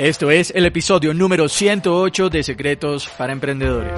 Esto 0.00 0.30
es 0.30 0.50
el 0.56 0.64
episodio 0.64 1.12
número 1.12 1.46
108 1.46 2.30
de 2.30 2.42
Secretos 2.42 3.06
para 3.18 3.34
Emprendedores. 3.34 3.92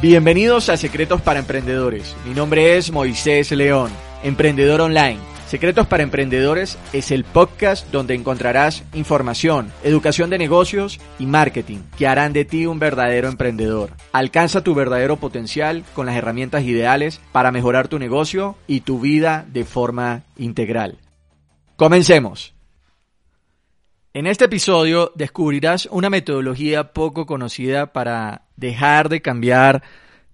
Bienvenidos 0.00 0.68
a 0.68 0.76
Secretos 0.76 1.20
para 1.22 1.40
Emprendedores. 1.40 2.14
Mi 2.24 2.32
nombre 2.32 2.76
es 2.76 2.92
Moisés 2.92 3.50
León, 3.50 3.90
emprendedor 4.22 4.80
online 4.80 5.29
Secretos 5.50 5.88
para 5.88 6.04
Emprendedores 6.04 6.78
es 6.92 7.10
el 7.10 7.24
podcast 7.24 7.90
donde 7.90 8.14
encontrarás 8.14 8.84
información, 8.94 9.72
educación 9.82 10.30
de 10.30 10.38
negocios 10.38 11.00
y 11.18 11.26
marketing 11.26 11.78
que 11.98 12.06
harán 12.06 12.32
de 12.32 12.44
ti 12.44 12.66
un 12.66 12.78
verdadero 12.78 13.26
emprendedor. 13.26 13.90
Alcanza 14.12 14.62
tu 14.62 14.76
verdadero 14.76 15.16
potencial 15.16 15.82
con 15.92 16.06
las 16.06 16.14
herramientas 16.14 16.62
ideales 16.62 17.20
para 17.32 17.50
mejorar 17.50 17.88
tu 17.88 17.98
negocio 17.98 18.54
y 18.68 18.82
tu 18.82 19.00
vida 19.00 19.44
de 19.48 19.64
forma 19.64 20.22
integral. 20.36 20.98
Comencemos. 21.74 22.54
En 24.14 24.28
este 24.28 24.44
episodio 24.44 25.10
descubrirás 25.16 25.88
una 25.90 26.10
metodología 26.10 26.92
poco 26.92 27.26
conocida 27.26 27.92
para 27.92 28.42
dejar 28.54 29.08
de 29.08 29.20
cambiar 29.20 29.82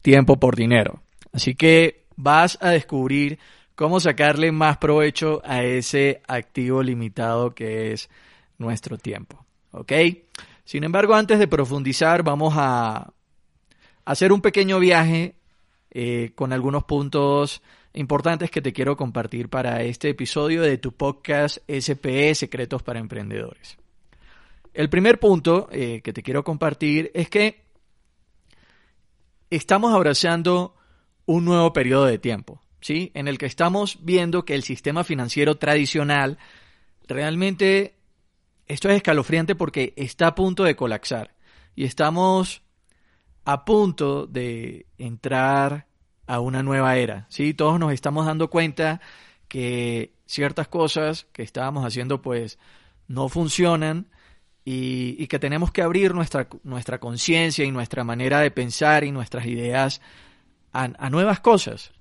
tiempo 0.03 0.39
por 0.39 0.57
dinero. 0.57 1.01
Así 1.33 1.55
que 1.55 2.05
vas 2.17 2.59
a 2.61 2.69
descubrir 2.69 3.39
cómo 3.77 4.01
sacarle 4.01 4.51
más 4.51 4.79
provecho 4.79 5.41
a 5.45 5.63
ese 5.63 6.23
activo 6.27 6.83
limitado 6.83 7.55
que 7.55 7.93
es 7.93 8.11
nuestro 8.59 8.99
tiempo. 8.99 9.45
¿Ok? 9.71 9.93
Sin 10.65 10.83
embargo, 10.83 11.15
antes 11.15 11.39
de 11.39 11.47
profundizar, 11.47 12.25
vamos 12.25 12.55
a 12.57 13.13
hacer 14.05 14.33
un 14.33 14.41
pequeño 14.41 14.81
viaje 14.81 15.37
eh, 15.91 16.33
con 16.35 16.53
algunos 16.53 16.85
puntos 16.85 17.63
importantes 17.93 18.51
que 18.51 18.63
te 18.63 18.73
quiero 18.73 18.97
compartir 18.97 19.49
para 19.49 19.83
este 19.83 20.09
episodio 20.09 20.63
de 20.63 20.79
tu 20.79 20.93
podcast 20.93 21.59
SPE 21.69 22.35
Secretos 22.35 22.83
para 22.83 22.99
Emprendedores. 22.99 23.77
El 24.73 24.89
primer 24.89 25.21
punto 25.21 25.69
eh, 25.71 26.01
que 26.03 26.13
te 26.13 26.23
quiero 26.23 26.45
compartir 26.45 27.11
es 27.15 27.29
que 27.29 27.65
estamos 29.51 29.95
abrazando 29.95 30.75
un 31.27 31.45
nuevo 31.45 31.73
periodo 31.73 32.07
de 32.07 32.19
tiempo 32.19 32.63
en 32.89 33.29
el 33.29 33.39
que 33.39 33.47
estamos 33.47 33.99
viendo 34.03 34.45
que 34.45 34.55
el 34.55 34.63
sistema 34.63 35.03
financiero 35.05 35.57
tradicional 35.57 36.39
realmente 37.09 37.95
esto 38.67 38.89
es 38.89 38.97
escalofriante 38.97 39.55
porque 39.55 39.93
está 39.97 40.29
a 40.29 40.35
punto 40.35 40.65
de 40.65 40.77
colapsar 40.77 41.35
y 41.75 41.85
estamos 41.85 42.63
a 43.45 43.65
punto 43.65 44.27
de 44.27 44.87
entrar 44.99 45.87
a 46.27 46.41
una 46.41 46.63
nueva 46.63 46.97
era. 46.97 47.27
¿sí? 47.29 47.55
Todos 47.55 47.79
nos 47.79 47.93
estamos 47.93 48.27
dando 48.27 48.51
cuenta 48.51 49.01
que 49.49 50.13
ciertas 50.27 50.69
cosas 50.69 51.27
que 51.33 51.43
estábamos 51.43 51.85
haciendo 51.85 52.23
pues 52.23 52.59
no 53.07 53.29
funcionan 53.29 54.09
y, 54.65 55.27
que 55.29 55.39
tenemos 55.39 55.71
que 55.71 55.83
abrir 55.83 56.13
nuestra, 56.13 56.49
nuestra 56.65 56.99
conciencia 56.99 57.65
y 57.65 57.71
nuestra 57.71 58.03
manera 58.03 58.41
de 58.41 58.51
pensar 58.51 59.05
y 59.05 59.13
nuestras 59.13 59.47
ideas 59.47 60.01
a 60.73 61.09
nuevas 61.09 61.41
cosas 61.41 61.93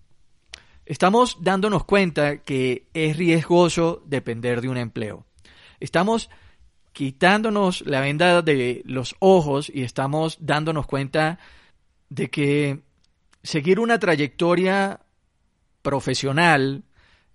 estamos 0.85 1.37
dándonos 1.41 1.85
cuenta 1.85 2.37
que 2.37 2.87
es 2.93 3.17
riesgoso 3.17 4.03
depender 4.05 4.61
de 4.61 4.69
un 4.69 4.77
empleo. 4.77 5.25
Estamos 5.79 6.29
quitándonos 6.93 7.81
la 7.85 7.99
venda 7.99 8.41
de 8.41 8.81
los 8.85 9.15
ojos 9.19 9.71
y 9.73 9.83
estamos 9.83 10.37
dándonos 10.39 10.85
cuenta 10.87 11.39
de 12.09 12.29
que 12.29 12.81
seguir 13.43 13.79
una 13.79 13.99
trayectoria 13.99 15.01
profesional, 15.81 16.83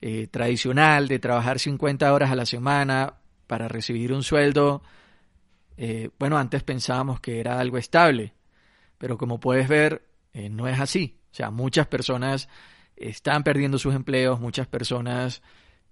eh, 0.00 0.26
tradicional, 0.28 1.08
de 1.08 1.18
trabajar 1.18 1.58
50 1.58 2.12
horas 2.12 2.30
a 2.30 2.36
la 2.36 2.46
semana 2.46 3.14
para 3.46 3.68
recibir 3.68 4.12
un 4.12 4.22
sueldo, 4.22 4.82
eh, 5.76 6.10
bueno, 6.18 6.38
antes 6.38 6.62
pensábamos 6.62 7.20
que 7.20 7.40
era 7.40 7.58
algo 7.58 7.78
estable, 7.78 8.34
pero 8.98 9.18
como 9.18 9.40
puedes 9.40 9.68
ver, 9.68 10.06
eh, 10.32 10.48
no 10.48 10.68
es 10.68 10.80
así. 10.80 11.18
O 11.32 11.34
sea, 11.34 11.50
muchas 11.50 11.86
personas 11.86 12.48
están 13.00 13.42
perdiendo 13.42 13.78
sus 13.78 13.94
empleos, 13.94 14.40
muchas 14.40 14.66
personas 14.66 15.42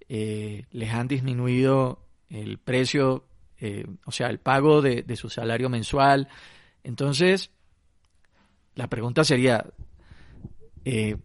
eh, 0.09 0.65
les 0.71 0.93
han 0.93 1.09
disminuido 1.09 2.07
el 2.29 2.59
precio, 2.59 3.25
eh, 3.59 3.87
o 4.05 4.13
sea, 4.13 4.29
el 4.29 4.39
pago 4.39 4.83
de, 4.83 5.05
su 5.17 5.31
salario 5.31 5.69
mensual. 5.69 6.29
Entonces, 6.85 7.51
la 8.75 8.89
pregunta 8.89 9.25
sería, 9.25 9.65
eh, 10.85 11.17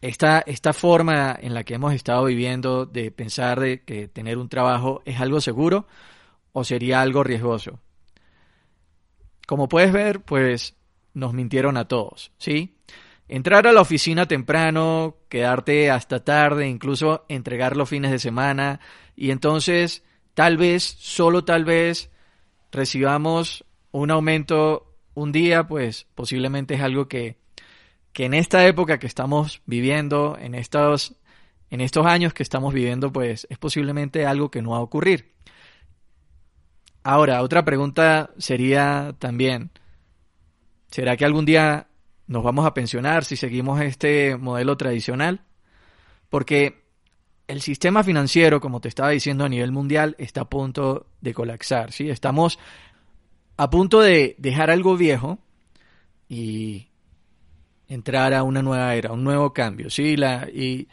esta, 0.00 0.40
esta 0.40 0.72
forma 0.72 1.36
en 1.40 1.52
la 1.52 1.64
que 1.64 1.74
hemos 1.74 1.92
estado 1.94 2.24
viviendo 2.24 2.86
de 2.86 3.10
pensar 3.10 3.58
de 3.60 3.82
que 3.82 4.06
tener 4.08 4.38
un 4.38 4.48
trabajo 4.48 5.02
es 5.04 5.20
algo 5.20 5.40
seguro 5.40 5.86
o 6.52 6.62
sería 6.62 7.00
algo 7.00 7.24
riesgoso. 7.24 7.80
Como 9.46 9.68
puedes 9.68 9.92
ver, 9.92 10.22
pues 10.22 10.76
nos 11.12 11.32
mintieron 11.32 11.76
a 11.76 11.86
todos, 11.86 12.32
¿sí? 12.38 12.73
Entrar 13.26 13.66
a 13.66 13.72
la 13.72 13.80
oficina 13.80 14.26
temprano, 14.26 15.16
quedarte 15.28 15.90
hasta 15.90 16.22
tarde, 16.22 16.68
incluso 16.68 17.24
entregar 17.28 17.76
los 17.76 17.88
fines 17.88 18.10
de 18.10 18.18
semana 18.18 18.80
y 19.16 19.30
entonces 19.30 20.04
tal 20.34 20.56
vez, 20.56 20.82
solo 20.82 21.44
tal 21.44 21.64
vez, 21.64 22.10
recibamos 22.70 23.64
un 23.92 24.10
aumento 24.10 24.94
un 25.14 25.32
día, 25.32 25.66
pues 25.66 26.06
posiblemente 26.14 26.74
es 26.74 26.82
algo 26.82 27.08
que, 27.08 27.38
que 28.12 28.26
en 28.26 28.34
esta 28.34 28.66
época 28.66 28.98
que 28.98 29.06
estamos 29.06 29.62
viviendo, 29.64 30.36
en 30.38 30.54
estos, 30.54 31.14
en 31.70 31.80
estos 31.80 32.04
años 32.04 32.34
que 32.34 32.42
estamos 32.42 32.74
viviendo, 32.74 33.12
pues 33.12 33.46
es 33.48 33.56
posiblemente 33.58 34.26
algo 34.26 34.50
que 34.50 34.60
no 34.60 34.70
va 34.70 34.78
a 34.78 34.82
ocurrir. 34.82 35.32
Ahora, 37.04 37.42
otra 37.42 37.64
pregunta 37.64 38.30
sería 38.38 39.14
también, 39.18 39.70
¿será 40.90 41.16
que 41.16 41.24
algún 41.24 41.44
día 41.44 41.86
nos 42.26 42.42
vamos 42.42 42.66
a 42.66 42.74
pensionar 42.74 43.24
si 43.24 43.36
seguimos 43.36 43.80
este 43.80 44.36
modelo 44.36 44.76
tradicional, 44.76 45.42
porque 46.28 46.84
el 47.46 47.60
sistema 47.60 48.02
financiero, 48.02 48.60
como 48.60 48.80
te 48.80 48.88
estaba 48.88 49.10
diciendo 49.10 49.44
a 49.44 49.48
nivel 49.48 49.72
mundial, 49.72 50.16
está 50.18 50.42
a 50.42 50.48
punto 50.48 51.06
de 51.20 51.34
colapsar, 51.34 51.92
¿sí? 51.92 52.08
Estamos 52.08 52.58
a 53.56 53.70
punto 53.70 54.00
de 54.00 54.34
dejar 54.38 54.70
algo 54.70 54.96
viejo 54.96 55.38
y 56.28 56.88
entrar 57.88 58.32
a 58.32 58.42
una 58.42 58.62
nueva 58.62 58.94
era, 58.94 59.12
un 59.12 59.24
nuevo 59.24 59.52
cambio, 59.52 59.90
¿sí? 59.90 60.16
La, 60.16 60.48
y, 60.52 60.88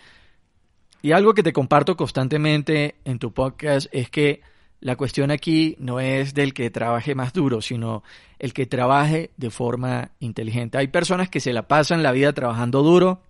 y 1.02 1.14
algo 1.14 1.34
que 1.34 1.44
te 1.44 1.54
comparto 1.54 1.96
constantemente 1.96 2.96
en 3.06 3.18
tu 3.18 3.34
podcast 3.34 3.88
es 3.92 4.10
que 4.10 4.42
la 4.82 4.96
cuestión 4.96 5.30
aquí 5.30 5.76
no 5.80 6.00
es 6.00 6.34
del 6.34 6.54
que 6.54 6.72
trabaje 6.72 7.14
más 7.14 7.34
duro, 7.34 7.62
sino 7.62 8.04
el 8.40 8.52
que 8.52 8.66
trabaje 8.66 9.30
de 9.38 9.52
forma 9.52 10.12
inteligente. 10.20 10.80
Hay 10.80 10.88
personas 10.88 11.30
que 11.30 11.40
se 11.40 11.54
la 11.54 11.68
pasan 11.68 12.02
la 12.02 12.12
vida 12.12 12.34
trabajando 12.34 12.82
duro, 12.82 13.22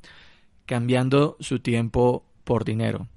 cambiando 0.65 1.36
su 1.42 1.59
tiempo 1.59 2.24
por 2.45 2.63
dinero. 2.63 3.07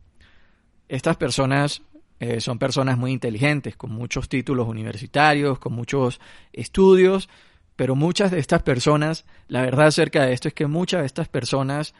Estas 0.88 1.16
personas 1.16 1.82
eh, 2.18 2.40
son 2.40 2.58
personas 2.58 2.98
muy 2.98 3.12
inteligentes, 3.12 3.76
con 3.76 3.92
muchos 3.92 4.28
títulos 4.28 4.66
universitarios, 4.66 5.60
con 5.60 5.72
muchos 5.72 6.20
estudios, 6.52 7.28
pero 7.76 7.94
muchas 7.94 8.32
de 8.32 8.40
estas 8.40 8.62
personas, 8.62 9.24
la 9.46 9.62
verdad 9.62 9.86
acerca 9.86 10.24
de 10.24 10.32
esto 10.32 10.48
es 10.48 10.54
que 10.54 10.66
muchas 10.66 11.00
de 11.00 11.06
estas 11.06 11.28
personas 11.28 11.94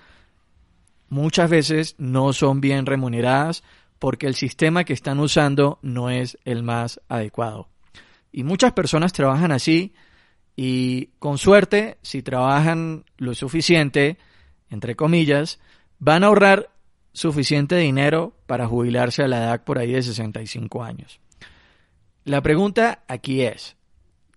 muchas 1.09 1.49
veces 1.49 1.95
no 1.99 2.33
son 2.33 2.61
bien 2.61 2.87
remuneradas, 2.87 3.63
porque 3.99 4.27
el 4.27 4.35
sistema 4.35 4.85
que 4.85 4.93
están 4.93 5.21
usando 5.21 5.79
no 5.83 6.11
es 6.11 6.39
el 6.45 6.63
más 6.63 7.01
adecuado. 7.09 7.69
Y 8.33 8.43
muchas 8.45 8.73
personas 8.73 9.13
trabajan 9.13 9.53
así 9.53 9.95
y 10.57 11.07
con 11.19 11.39
suerte, 11.39 11.99
si 12.03 12.23
trabajan 12.23 13.05
lo 13.17 13.35
suficiente, 13.35 14.19
entre 14.71 14.95
comillas, 14.95 15.59
van 15.99 16.25
a 16.25 16.29
ahorrar 16.29 16.71
suficiente 17.13 17.77
dinero 17.77 18.37
para 18.47 18.67
jubilarse 18.67 19.23
a 19.23 19.29
la 19.29 19.39
edad 19.39 19.65
por 19.65 19.79
ahí 19.79 19.93
de 19.93 20.03
65 20.03 20.83
años. 20.83 21.21
La 22.25 22.43
pregunta 22.43 23.05
aquí 23.09 23.43
es, 23.43 23.77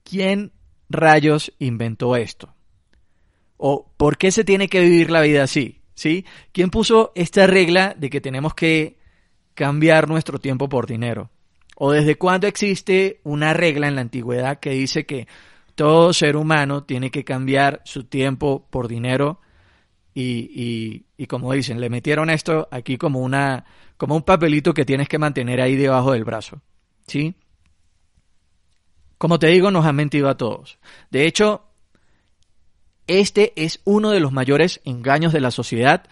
¿quién 0.04 0.52
rayos 0.90 1.54
inventó 1.60 2.16
esto? 2.16 2.54
¿O 3.58 3.92
por 3.98 4.18
qué 4.18 4.32
se 4.32 4.44
tiene 4.44 4.70
que 4.70 4.82
vivir 4.82 5.10
la 5.10 5.22
vida 5.22 5.44
así? 5.44 5.82
¿Sí? 5.96 6.26
¿Quién 6.52 6.70
puso 6.70 7.12
esta 7.16 7.48
regla 7.48 7.96
de 7.98 8.10
que 8.10 8.22
tenemos 8.22 8.54
que 8.54 8.98
cambiar 9.58 10.08
nuestro 10.08 10.38
tiempo 10.38 10.70
por 10.70 10.86
dinero? 10.86 11.32
¿O 11.76 11.92
desde 11.92 12.16
cuándo 12.16 12.46
existe 12.46 13.20
una 13.24 13.54
regla 13.54 13.88
en 13.88 13.96
la 13.96 14.02
antigüedad 14.02 14.60
que 14.60 14.70
dice 14.70 15.08
que 15.08 15.28
todo 15.74 16.14
ser 16.14 16.38
humano 16.38 16.84
tiene 16.84 17.10
que 17.10 17.24
cambiar 17.24 17.82
su 17.84 18.04
tiempo 18.04 18.68
por 18.70 18.88
dinero? 18.88 19.42
Y, 20.14 21.06
como 21.28 21.54
dicen, 21.54 21.82
le 21.82 21.90
metieron 21.90 22.30
esto 22.30 22.68
aquí 22.72 22.98
como 22.98 23.20
una 23.20 23.66
como 23.98 24.16
un 24.16 24.22
papelito 24.22 24.76
que 24.76 24.86
tienes 24.86 25.08
que 25.08 25.18
mantener 25.18 25.60
ahí 25.60 25.76
debajo 25.76 26.12
del 26.12 26.24
brazo. 26.24 26.62
¿Sí? 27.08 27.36
Como 29.18 29.40
te 29.40 29.48
digo, 29.48 29.72
nos 29.72 29.86
han 29.86 29.96
mentido 29.96 30.30
a 30.30 30.38
todos. 30.38 30.78
De 31.10 31.26
hecho, 31.26 31.64
este 33.08 33.54
es 33.56 33.82
uno 33.86 34.12
de 34.12 34.20
los 34.20 34.32
mayores 34.32 34.82
engaños 34.86 35.34
de 35.34 35.42
la 35.42 35.50
sociedad 35.50 36.04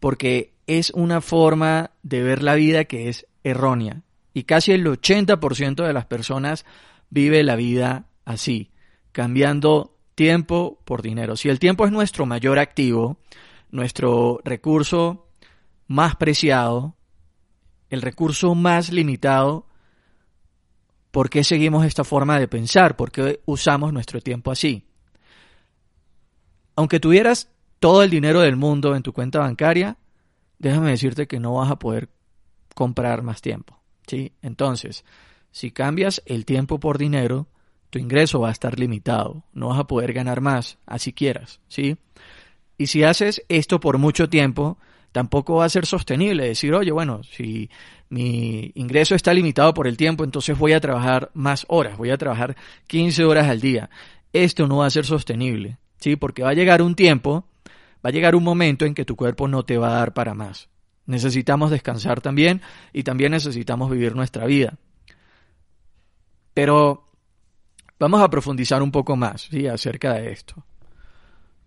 porque 0.00 0.53
es 0.66 0.90
una 0.90 1.20
forma 1.20 1.90
de 2.02 2.22
ver 2.22 2.42
la 2.42 2.54
vida 2.54 2.84
que 2.84 3.08
es 3.08 3.26
errónea 3.42 4.02
y 4.32 4.44
casi 4.44 4.72
el 4.72 4.84
80% 4.84 5.86
de 5.86 5.92
las 5.92 6.06
personas 6.06 6.64
vive 7.10 7.44
la 7.44 7.56
vida 7.56 8.06
así, 8.24 8.70
cambiando 9.12 9.96
tiempo 10.14 10.80
por 10.84 11.02
dinero. 11.02 11.36
Si 11.36 11.48
el 11.48 11.58
tiempo 11.58 11.86
es 11.86 11.92
nuestro 11.92 12.26
mayor 12.26 12.58
activo, 12.58 13.18
nuestro 13.70 14.40
recurso 14.44 15.28
más 15.86 16.16
preciado, 16.16 16.96
el 17.90 18.02
recurso 18.02 18.54
más 18.54 18.92
limitado, 18.92 19.66
¿por 21.10 21.30
qué 21.30 21.44
seguimos 21.44 21.84
esta 21.86 22.02
forma 22.02 22.38
de 22.38 22.48
pensar? 22.48 22.96
¿Por 22.96 23.12
qué 23.12 23.40
usamos 23.46 23.92
nuestro 23.92 24.20
tiempo 24.20 24.50
así? 24.50 24.84
Aunque 26.74 26.98
tuvieras 26.98 27.50
todo 27.78 28.02
el 28.02 28.10
dinero 28.10 28.40
del 28.40 28.56
mundo 28.56 28.96
en 28.96 29.02
tu 29.02 29.12
cuenta 29.12 29.38
bancaria, 29.38 29.96
déjame 30.58 30.90
decirte 30.90 31.26
que 31.26 31.40
no 31.40 31.54
vas 31.54 31.70
a 31.70 31.78
poder 31.78 32.08
comprar 32.74 33.22
más 33.22 33.40
tiempo. 33.40 33.80
¿sí? 34.06 34.32
Entonces, 34.42 35.04
si 35.50 35.70
cambias 35.70 36.22
el 36.26 36.44
tiempo 36.44 36.80
por 36.80 36.98
dinero, 36.98 37.46
tu 37.90 37.98
ingreso 37.98 38.40
va 38.40 38.48
a 38.48 38.52
estar 38.52 38.78
limitado, 38.78 39.44
no 39.52 39.68
vas 39.68 39.78
a 39.78 39.86
poder 39.86 40.12
ganar 40.12 40.40
más, 40.40 40.78
así 40.84 41.12
quieras, 41.12 41.60
¿sí? 41.68 41.96
Y 42.76 42.88
si 42.88 43.04
haces 43.04 43.44
esto 43.48 43.78
por 43.78 43.98
mucho 43.98 44.28
tiempo, 44.28 44.78
tampoco 45.12 45.56
va 45.56 45.66
a 45.66 45.68
ser 45.68 45.86
sostenible 45.86 46.44
decir, 46.44 46.74
oye, 46.74 46.90
bueno, 46.90 47.22
si 47.22 47.70
mi 48.08 48.72
ingreso 48.74 49.14
está 49.14 49.32
limitado 49.32 49.72
por 49.74 49.86
el 49.86 49.96
tiempo, 49.96 50.24
entonces 50.24 50.58
voy 50.58 50.72
a 50.72 50.80
trabajar 50.80 51.30
más 51.34 51.66
horas, 51.68 51.96
voy 51.96 52.10
a 52.10 52.18
trabajar 52.18 52.56
15 52.88 53.24
horas 53.24 53.48
al 53.48 53.60
día. 53.60 53.90
Esto 54.32 54.66
no 54.66 54.78
va 54.78 54.86
a 54.86 54.90
ser 54.90 55.06
sostenible, 55.06 55.78
¿sí? 55.98 56.16
Porque 56.16 56.42
va 56.42 56.50
a 56.50 56.54
llegar 56.54 56.82
un 56.82 56.96
tiempo, 56.96 57.46
va 58.04 58.10
a 58.10 58.12
llegar 58.12 58.34
un 58.34 58.44
momento 58.44 58.84
en 58.84 58.94
que 58.94 59.04
tu 59.04 59.16
cuerpo 59.16 59.48
no 59.48 59.64
te 59.64 59.78
va 59.78 59.88
a 59.88 59.98
dar 59.98 60.12
para 60.12 60.34
más. 60.34 60.68
Necesitamos 61.06 61.70
descansar 61.70 62.20
también 62.20 62.60
y 62.92 63.02
también 63.02 63.32
necesitamos 63.32 63.90
vivir 63.90 64.14
nuestra 64.14 64.46
vida. 64.46 64.78
Pero 66.52 67.04
vamos 67.98 68.22
a 68.22 68.30
profundizar 68.30 68.82
un 68.82 68.90
poco 68.90 69.16
más 69.16 69.48
acerca 69.70 70.14
de 70.14 70.32
esto. 70.32 70.64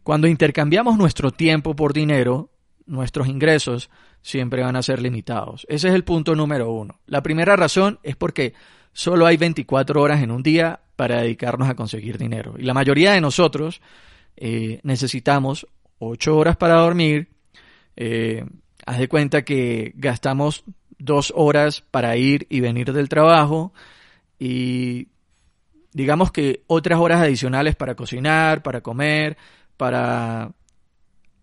Cuando 0.04 0.28
intercambiamos 0.28 0.98
nuestro 0.98 1.32
tiempo 1.32 1.76
por 1.76 1.94
dinero, 1.94 2.50
nuestros 2.86 3.28
ingresos 3.28 3.90
siempre 4.22 4.64
van 4.64 4.76
a 4.76 4.82
ser 4.82 5.02
limitados. 5.02 5.66
Ese 5.70 5.90
es 5.90 5.94
el 5.94 6.04
punto 6.04 6.36
número 6.36 6.72
uno. 6.72 7.00
La 7.06 7.22
primera 7.22 7.56
razón 7.56 8.00
es 8.04 8.16
porque 8.16 8.54
solo 8.94 9.26
hay 9.26 9.38
24 9.38 10.02
horas 10.02 10.22
en 10.22 10.32
un 10.32 10.44
día 10.44 10.80
para 10.96 11.22
dedicarnos 11.22 11.70
a 11.70 11.76
conseguir 11.76 12.18
dinero. 12.18 12.56
Y 12.58 12.64
la 12.64 12.74
mayoría 12.74 13.12
de 13.12 13.22
nosotros 13.22 13.82
eh, 14.38 14.80
necesitamos 14.84 15.68
8 16.00 16.38
horas 16.38 16.58
para 16.58 16.76
dormir, 16.76 17.30
eh, 17.96 18.46
Haz 18.88 19.00
de 19.00 19.10
cuenta 19.10 19.42
que 19.44 19.92
gastamos 19.96 20.64
dos 20.98 21.34
horas 21.36 21.82
para 21.82 22.16
ir 22.16 22.48
y 22.50 22.62
venir 22.62 22.94
del 22.94 23.10
trabajo 23.10 23.74
y 24.40 25.10
digamos 25.92 26.32
que 26.32 26.64
otras 26.68 26.98
horas 26.98 27.22
adicionales 27.22 27.76
para 27.76 27.96
cocinar, 27.96 28.64
para 28.64 28.80
comer, 28.80 29.36
para 29.76 30.54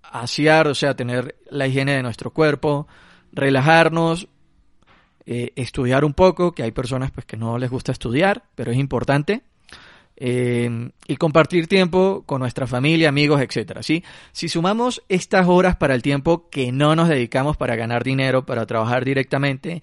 asear, 0.02 0.68
o 0.68 0.74
sea, 0.74 0.96
tener 0.96 1.36
la 1.50 1.66
higiene 1.66 1.96
de 1.96 2.02
nuestro 2.02 2.30
cuerpo, 2.30 2.88
relajarnos, 3.30 4.26
eh, 5.26 5.52
estudiar 5.54 6.06
un 6.06 6.14
poco, 6.14 6.52
que 6.52 6.62
hay 6.62 6.72
personas 6.72 7.10
pues 7.10 7.26
que 7.26 7.36
no 7.36 7.58
les 7.58 7.70
gusta 7.70 7.92
estudiar, 7.92 8.44
pero 8.54 8.72
es 8.72 8.78
importante. 8.78 9.42
Em, 10.16 10.92
y 11.08 11.16
compartir 11.16 11.66
tiempo 11.66 12.22
con 12.24 12.40
nuestra 12.40 12.68
familia, 12.68 13.08
amigos, 13.08 13.40
etcétera. 13.40 13.82
¿sí? 13.82 14.04
Si 14.32 14.48
sumamos 14.48 15.02
estas 15.08 15.48
horas 15.48 15.76
para 15.76 15.94
el 15.94 16.02
tiempo 16.02 16.48
que 16.50 16.70
no 16.70 16.94
nos 16.94 17.08
dedicamos 17.08 17.56
para 17.56 17.74
ganar 17.74 18.04
dinero, 18.04 18.46
para 18.46 18.64
trabajar 18.64 19.04
directamente, 19.04 19.82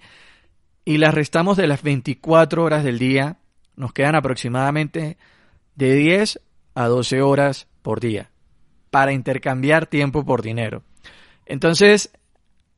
y 0.84 0.96
las 0.96 1.14
restamos 1.14 1.56
de 1.58 1.66
las 1.66 1.82
24 1.82 2.64
horas 2.64 2.82
del 2.82 2.98
día, 2.98 3.36
nos 3.76 3.92
quedan 3.92 4.14
aproximadamente 4.14 5.18
de 5.74 5.94
10 5.94 6.40
a 6.74 6.86
12 6.86 7.20
horas 7.20 7.68
por 7.82 8.00
día 8.00 8.30
para 8.90 9.12
intercambiar 9.12 9.86
tiempo 9.86 10.24
por 10.24 10.42
dinero. 10.42 10.82
Entonces, 11.44 12.10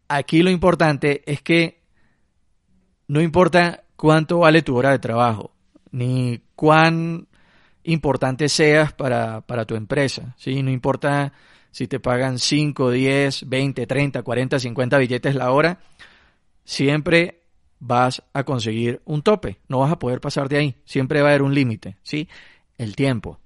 aquí 0.09 0.43
lo 0.43 0.51
importante 0.51 1.23
es 1.27 1.41
que 1.41 1.83
no 3.07 3.21
importa 3.21 3.85
cuánto 3.97 4.41
vale 4.41 4.63
tu 4.63 4.77
hora 4.77 4.91
de 4.91 4.99
trabajo, 4.99 5.53
ni 5.91 6.41
cuán 6.57 7.29
importante 7.85 8.49
seas 8.49 8.93
para, 8.93 9.43
para 9.43 9.65
tu 9.65 9.75
empresa. 9.75 10.35
¿sí? 10.37 10.63
No 10.63 10.71
importa 10.71 11.33
si 11.71 11.89
te 11.89 12.01
pagan 12.01 12.39
5, 12.39 12.91
10, 12.91 13.49
20, 13.49 13.87
30, 13.87 14.23
40, 14.23 14.59
50 14.59 14.99
billetes 14.99 15.35
la 15.35 15.51
hora, 15.51 15.81
siempre 16.65 17.43
vas 17.81 18.23
a 18.33 18.45
conseguir 18.45 19.03
un 19.05 19.23
tope, 19.23 19.59
no 19.69 19.81
vas 19.81 19.91
a 19.91 19.99
poder 19.99 20.21
pasar 20.21 20.49
de 20.49 20.57
ahí, 20.57 20.77
siempre 20.85 21.21
va 21.21 21.29
a 21.29 21.31
haber 21.31 21.43
un 21.43 21.53
límite, 21.53 21.97
¿sí? 22.03 22.29
El 22.79 22.95
tiempo. 22.95 23.41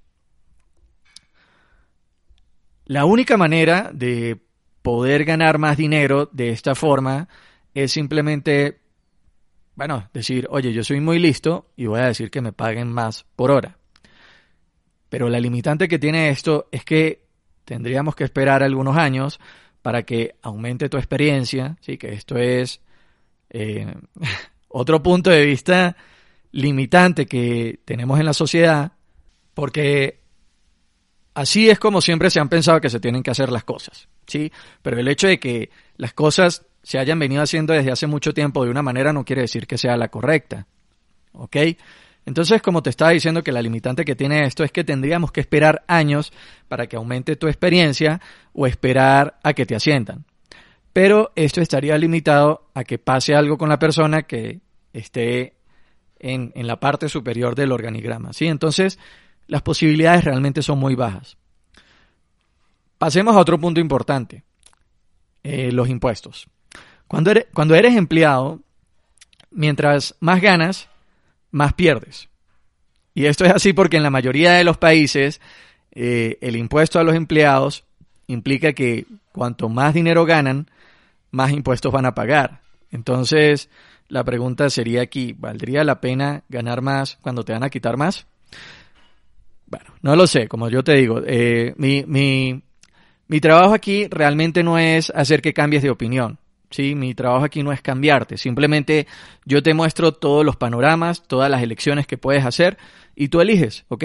La 2.85 3.07
única 3.07 3.37
manera 3.37 3.91
de 3.95 4.39
poder 4.83 5.25
ganar 5.25 5.57
más 5.59 5.77
dinero 5.77 6.29
de 6.31 6.51
esta 6.51 6.75
forma 6.75 7.29
es 7.73 7.93
simplemente, 7.93 8.81
bueno, 9.75 10.09
decir, 10.13 10.47
oye, 10.51 10.73
yo 10.73 10.85
soy 10.85 11.01
muy 11.01 11.19
listo 11.19 11.71
y 11.77 11.87
voy 11.87 12.01
a 12.01 12.07
decir 12.07 12.31
que 12.31 12.43
me 12.43 12.53
paguen 12.53 12.93
más 12.93 13.25
por 13.37 13.51
hora. 13.51 13.78
Pero 15.09 15.29
la 15.29 15.41
limitante 15.41 15.89
que 15.89 15.99
tiene 15.99 16.31
esto 16.31 16.69
es 16.71 16.85
que 16.85 17.23
tendríamos 17.65 18.15
que 18.15 18.25
esperar 18.25 18.63
algunos 18.63 18.97
años 18.97 19.41
para 19.83 20.03
que 20.03 20.37
aumente 20.43 20.89
tu 20.89 20.97
experiencia, 20.97 21.77
¿sí? 21.81 21.97
que 21.99 22.13
esto 22.13 22.37
es 22.37 22.81
eh, 23.51 23.95
otro 24.69 25.03
punto 25.03 25.31
de 25.31 25.45
vista 25.45 25.97
limitante 26.53 27.27
que 27.27 27.81
tenemos 27.85 28.19
en 28.19 28.27
la 28.27 28.33
sociedad, 28.33 28.93
porque 29.55 30.21
así 31.35 31.71
es 31.71 31.79
como 31.79 32.01
siempre 32.01 32.31
se 32.31 32.41
han 32.41 32.49
pensado 32.49 32.81
que 32.81 32.91
se 32.91 33.01
tienen 33.01 33.23
que 33.23 33.31
hacer 33.31 33.51
las 33.51 33.65
cosas, 33.65 34.09
¿sí? 34.27 34.51
Pero 34.83 34.99
el 34.99 35.09
hecho 35.09 35.29
de 35.29 35.39
que 35.39 35.71
las 35.97 36.13
cosas 36.15 36.67
se 36.83 36.99
hayan 36.99 37.19
venido 37.19 37.43
haciendo 37.43 37.75
desde 37.75 37.93
hace 37.93 38.07
mucho 38.07 38.33
tiempo 38.33 38.65
de 38.65 38.71
una 38.71 38.83
manera 38.83 39.13
no 39.13 39.25
quiere 39.25 39.43
decir 39.43 39.67
que 39.67 39.79
sea 39.79 39.97
la 39.97 40.09
correcta, 40.09 40.67
¿ok? 41.33 41.57
Entonces, 42.27 42.61
como 42.61 42.83
te 42.83 42.91
estaba 42.91 43.11
diciendo 43.11 43.43
que 43.43 43.53
la 43.53 43.63
limitante 43.63 44.05
que 44.05 44.15
tiene 44.15 44.45
esto 44.45 44.63
es 44.63 44.71
que 44.71 44.85
tendríamos 44.85 45.33
que 45.33 45.41
esperar 45.41 45.85
años 45.89 46.33
para 46.69 46.87
que 46.87 46.97
aumente 46.97 47.37
tu 47.37 47.47
experiencia 47.49 48.21
o 48.53 48.67
esperar 48.67 49.39
a 49.43 49.55
que 49.55 49.65
te 49.65 49.75
asientan. 49.75 50.27
Pero 50.93 51.33
esto 51.37 51.61
estaría 51.61 51.97
limitado 51.97 52.69
a 52.75 52.85
que 52.85 52.99
pase 52.99 53.35
algo 53.35 53.57
con 53.57 53.69
la 53.69 53.79
persona 53.79 54.23
que 54.23 54.61
esté 54.93 55.55
en, 56.19 56.53
en 56.55 56.67
la 56.67 56.81
parte 56.81 57.09
superior 57.09 57.55
del 57.55 57.73
organigrama. 57.73 58.33
¿sí? 58.33 58.47
Entonces, 58.47 58.99
las 59.47 59.63
posibilidades 59.63 60.25
realmente 60.25 60.63
son 60.63 60.79
muy 60.79 60.95
bajas. 60.95 61.37
Pasemos 62.99 63.37
a 63.37 63.41
otro 63.41 63.59
punto 63.59 63.81
importante, 63.81 64.45
eh, 65.43 65.73
los 65.73 65.89
impuestos. 65.89 66.49
Cuando 67.07 67.33
cuando 67.55 67.75
eres 67.75 67.97
empleado, 67.97 68.61
mientras 69.51 70.17
más 70.21 70.43
ganas, 70.43 70.89
más 71.51 71.75
pierdes. 71.75 72.29
Y 73.15 73.27
esto 73.27 73.45
es 73.45 73.53
así 73.53 73.73
porque 73.73 73.97
en 73.97 74.03
la 74.03 74.11
mayoría 74.11 74.53
de 74.53 74.65
los 74.65 74.79
países 74.79 75.41
eh, 75.93 76.39
el 76.41 76.57
impuesto 76.57 76.99
a 76.99 77.05
los 77.05 77.15
empleados 77.15 77.85
implica 78.27 78.73
que 78.73 79.07
cuanto 79.33 79.69
más 79.69 79.95
dinero 79.95 80.25
ganan, 80.25 80.71
más 81.31 81.51
impuestos 81.53 81.93
van 81.93 82.07
a 82.07 82.15
pagar. 82.15 82.61
Entonces, 82.91 83.69
la 84.09 84.25
pregunta 84.25 84.71
sería 84.71 85.03
aquí, 85.03 85.35
¿valdría 85.37 85.85
la 85.85 86.01
pena 86.01 86.45
ganar 86.49 86.83
más 86.83 87.19
cuando 87.21 87.45
te 87.45 87.53
van 87.53 87.65
a 87.65 87.71
quitar 87.71 87.97
más? 87.97 88.27
Bueno, 89.67 89.87
no 90.01 90.17
lo 90.17 90.27
sé, 90.27 90.49
como 90.49 90.69
yo 90.69 90.83
te 90.83 90.95
digo, 90.95 91.21
eh, 91.27 91.75
mi, 91.77 92.05
mi, 92.07 92.63
mi 93.27 93.41
trabajo 93.41 93.75
aquí 93.75 94.07
realmente 94.09 94.63
no 94.63 94.79
es 94.79 95.11
hacer 95.11 95.43
que 95.43 95.53
cambies 95.53 95.83
de 95.83 95.91
opinión. 95.91 96.39
¿Sí? 96.71 96.95
Mi 96.95 97.15
trabajo 97.15 97.45
aquí 97.45 97.63
no 97.63 97.73
es 97.73 97.83
cambiarte, 97.83 98.37
simplemente 98.37 99.07
yo 99.45 99.63
te 99.63 99.75
muestro 99.75 100.13
todos 100.13 100.45
los 100.45 100.57
panoramas, 100.57 101.23
todas 101.27 101.51
las 101.51 101.63
elecciones 101.63 102.07
que 102.07 102.19
puedes 102.19 102.45
hacer 102.45 102.79
y 103.15 103.29
tú 103.29 103.41
eliges, 103.41 103.85
¿ok? 103.89 104.05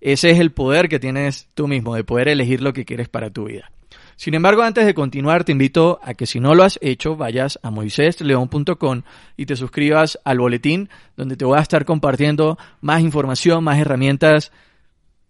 ese 0.00 0.30
es 0.30 0.38
el 0.38 0.52
poder 0.52 0.88
que 0.88 0.98
tienes 0.98 1.48
tú 1.54 1.68
mismo, 1.68 1.94
de 1.94 2.04
poder 2.04 2.28
elegir 2.28 2.62
lo 2.62 2.72
que 2.72 2.84
quieres 2.84 3.08
para 3.08 3.30
tu 3.30 3.46
vida. 3.46 3.70
Sin 4.16 4.34
embargo, 4.34 4.62
antes 4.62 4.86
de 4.86 4.94
continuar, 4.94 5.44
te 5.44 5.52
invito 5.52 6.00
a 6.02 6.14
que 6.14 6.26
si 6.26 6.40
no 6.40 6.54
lo 6.54 6.64
has 6.64 6.78
hecho, 6.80 7.16
vayas 7.16 7.58
a 7.62 7.70
moisésleón.com 7.70 9.02
y 9.36 9.46
te 9.46 9.56
suscribas 9.56 10.18
al 10.24 10.38
boletín, 10.38 10.88
donde 11.16 11.36
te 11.36 11.44
voy 11.44 11.58
a 11.58 11.62
estar 11.62 11.84
compartiendo 11.84 12.56
más 12.80 13.02
información, 13.02 13.62
más 13.62 13.78
herramientas 13.78 14.52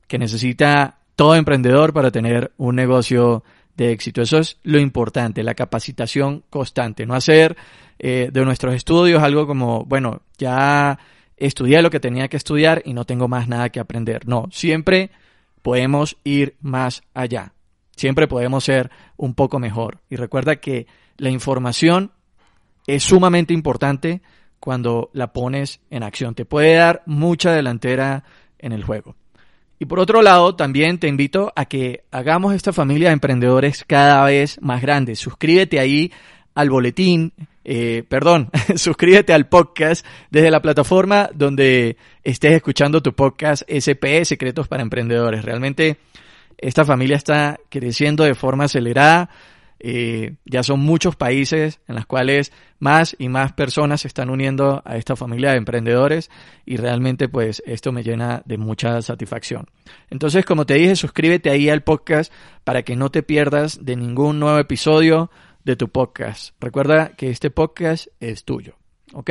que 0.06 0.18
necesita 0.18 0.98
todo 1.16 1.34
emprendedor 1.34 1.92
para 1.92 2.10
tener 2.10 2.52
un 2.58 2.76
negocio 2.76 3.42
de 3.76 3.92
éxito. 3.92 4.22
Eso 4.22 4.38
es 4.38 4.58
lo 4.62 4.78
importante, 4.78 5.42
la 5.42 5.54
capacitación 5.54 6.44
constante, 6.50 7.06
no 7.06 7.14
hacer 7.14 7.56
eh, 7.98 8.30
de 8.32 8.44
nuestros 8.44 8.74
estudios 8.74 9.22
algo 9.22 9.46
como, 9.46 9.84
bueno, 9.84 10.22
ya 10.38 10.98
estudié 11.36 11.82
lo 11.82 11.90
que 11.90 12.00
tenía 12.00 12.28
que 12.28 12.36
estudiar 12.36 12.82
y 12.84 12.94
no 12.94 13.04
tengo 13.04 13.28
más 13.28 13.48
nada 13.48 13.68
que 13.70 13.80
aprender. 13.80 14.26
No, 14.26 14.48
siempre 14.50 15.10
podemos 15.62 16.16
ir 16.24 16.56
más 16.60 17.02
allá. 17.14 17.52
Siempre 17.96 18.28
podemos 18.28 18.64
ser 18.64 18.90
un 19.16 19.34
poco 19.34 19.58
mejor. 19.58 20.00
Y 20.10 20.16
recuerda 20.16 20.56
que 20.56 20.86
la 21.16 21.30
información 21.30 22.12
es 22.86 23.02
sumamente 23.02 23.54
importante 23.54 24.20
cuando 24.60 25.10
la 25.12 25.32
pones 25.32 25.80
en 25.90 26.02
acción. 26.02 26.34
Te 26.34 26.44
puede 26.44 26.74
dar 26.74 27.02
mucha 27.06 27.52
delantera 27.52 28.24
en 28.58 28.72
el 28.72 28.84
juego. 28.84 29.16
Y 29.78 29.84
por 29.84 29.98
otro 30.00 30.22
lado, 30.22 30.56
también 30.56 30.98
te 30.98 31.08
invito 31.08 31.52
a 31.54 31.66
que 31.66 32.04
hagamos 32.10 32.54
esta 32.54 32.72
familia 32.72 33.08
de 33.08 33.14
emprendedores 33.14 33.84
cada 33.86 34.24
vez 34.24 34.58
más 34.62 34.80
grande. 34.80 35.16
Suscríbete 35.16 35.78
ahí 35.78 36.12
al 36.54 36.70
boletín, 36.70 37.34
eh, 37.64 38.02
perdón, 38.08 38.50
suscríbete 38.76 39.34
al 39.34 39.48
podcast 39.48 40.06
desde 40.30 40.50
la 40.50 40.62
plataforma 40.62 41.28
donde 41.34 41.98
estés 42.24 42.52
escuchando 42.52 43.02
tu 43.02 43.12
podcast 43.12 43.62
SP 43.68 44.24
Secretos 44.24 44.66
para 44.66 44.82
Emprendedores. 44.82 45.44
Realmente 45.44 45.98
esta 46.56 46.86
familia 46.86 47.16
está 47.16 47.60
creciendo 47.68 48.24
de 48.24 48.34
forma 48.34 48.64
acelerada. 48.64 49.28
Eh, 49.78 50.36
ya 50.44 50.62
son 50.62 50.80
muchos 50.80 51.16
países 51.16 51.80
en 51.86 51.96
los 51.96 52.06
cuales 52.06 52.50
más 52.78 53.14
y 53.18 53.28
más 53.28 53.52
personas 53.52 54.00
se 54.00 54.08
están 54.08 54.30
uniendo 54.30 54.82
a 54.84 54.96
esta 54.96 55.16
familia 55.16 55.50
de 55.50 55.58
emprendedores 55.58 56.30
y 56.64 56.76
realmente 56.76 57.28
pues 57.28 57.62
esto 57.66 57.92
me 57.92 58.02
llena 58.02 58.42
de 58.46 58.56
mucha 58.56 59.02
satisfacción. 59.02 59.66
Entonces, 60.08 60.44
como 60.44 60.64
te 60.64 60.74
dije, 60.74 60.96
suscríbete 60.96 61.50
ahí 61.50 61.68
al 61.68 61.82
podcast 61.82 62.32
para 62.64 62.82
que 62.82 62.96
no 62.96 63.10
te 63.10 63.22
pierdas 63.22 63.84
de 63.84 63.96
ningún 63.96 64.40
nuevo 64.40 64.58
episodio 64.58 65.30
de 65.64 65.76
tu 65.76 65.88
podcast. 65.88 66.54
Recuerda 66.60 67.10
que 67.10 67.30
este 67.30 67.50
podcast 67.50 68.06
es 68.20 68.44
tuyo, 68.44 68.76
¿ok? 69.12 69.30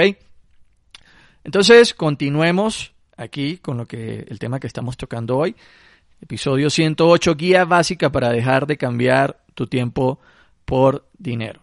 Entonces, 1.44 1.94
continuemos 1.94 2.94
aquí 3.18 3.58
con 3.58 3.78
lo 3.78 3.86
que 3.88 4.25
el 4.28 4.40
tema 4.40 4.60
que 4.60 4.68
estamos 4.68 4.98
tocando 4.98 5.38
hoy. 5.38 5.56
Episodio 6.22 6.70
108, 6.70 7.36
guía 7.36 7.66
básica 7.66 8.12
para 8.12 8.30
dejar 8.30 8.68
de 8.68 8.78
cambiar 8.78 9.44
tu 9.54 9.68
tiempo 9.68 10.20
por 10.65 11.07
dinero. 11.17 11.62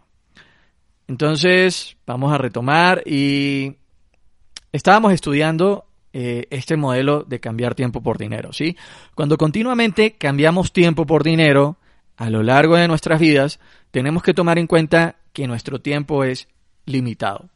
Entonces, 1.09 1.97
vamos 2.07 2.33
a 2.33 2.39
retomar 2.39 3.03
y 3.05 3.77
estábamos 4.73 5.13
estudiando 5.13 5.85
eh, 6.13 6.47
este 6.51 6.77
modelo 6.77 7.25
de 7.25 7.41
cambiar 7.41 7.75
tiempo 7.75 8.03
por 8.03 8.19
dinero, 8.19 8.53
¿sí? 8.53 8.77
Cuando 9.15 9.37
continuamente 9.37 10.13
cambiamos 10.13 10.73
tiempo 10.73 11.07
por 11.07 11.25
dinero 11.25 11.77
a 12.17 12.31
lo 12.31 12.43
largo 12.43 12.77
de 12.77 12.89
nuestras 12.89 13.19
vidas, 13.19 13.61
tenemos 13.91 14.23
que 14.23 14.35
tomar 14.35 14.59
en 14.59 14.67
cuenta 14.67 15.17
que 15.33 15.47
nuestro 15.47 15.81
tiempo 15.81 16.25
es 16.25 16.49
limitado. 16.85 17.49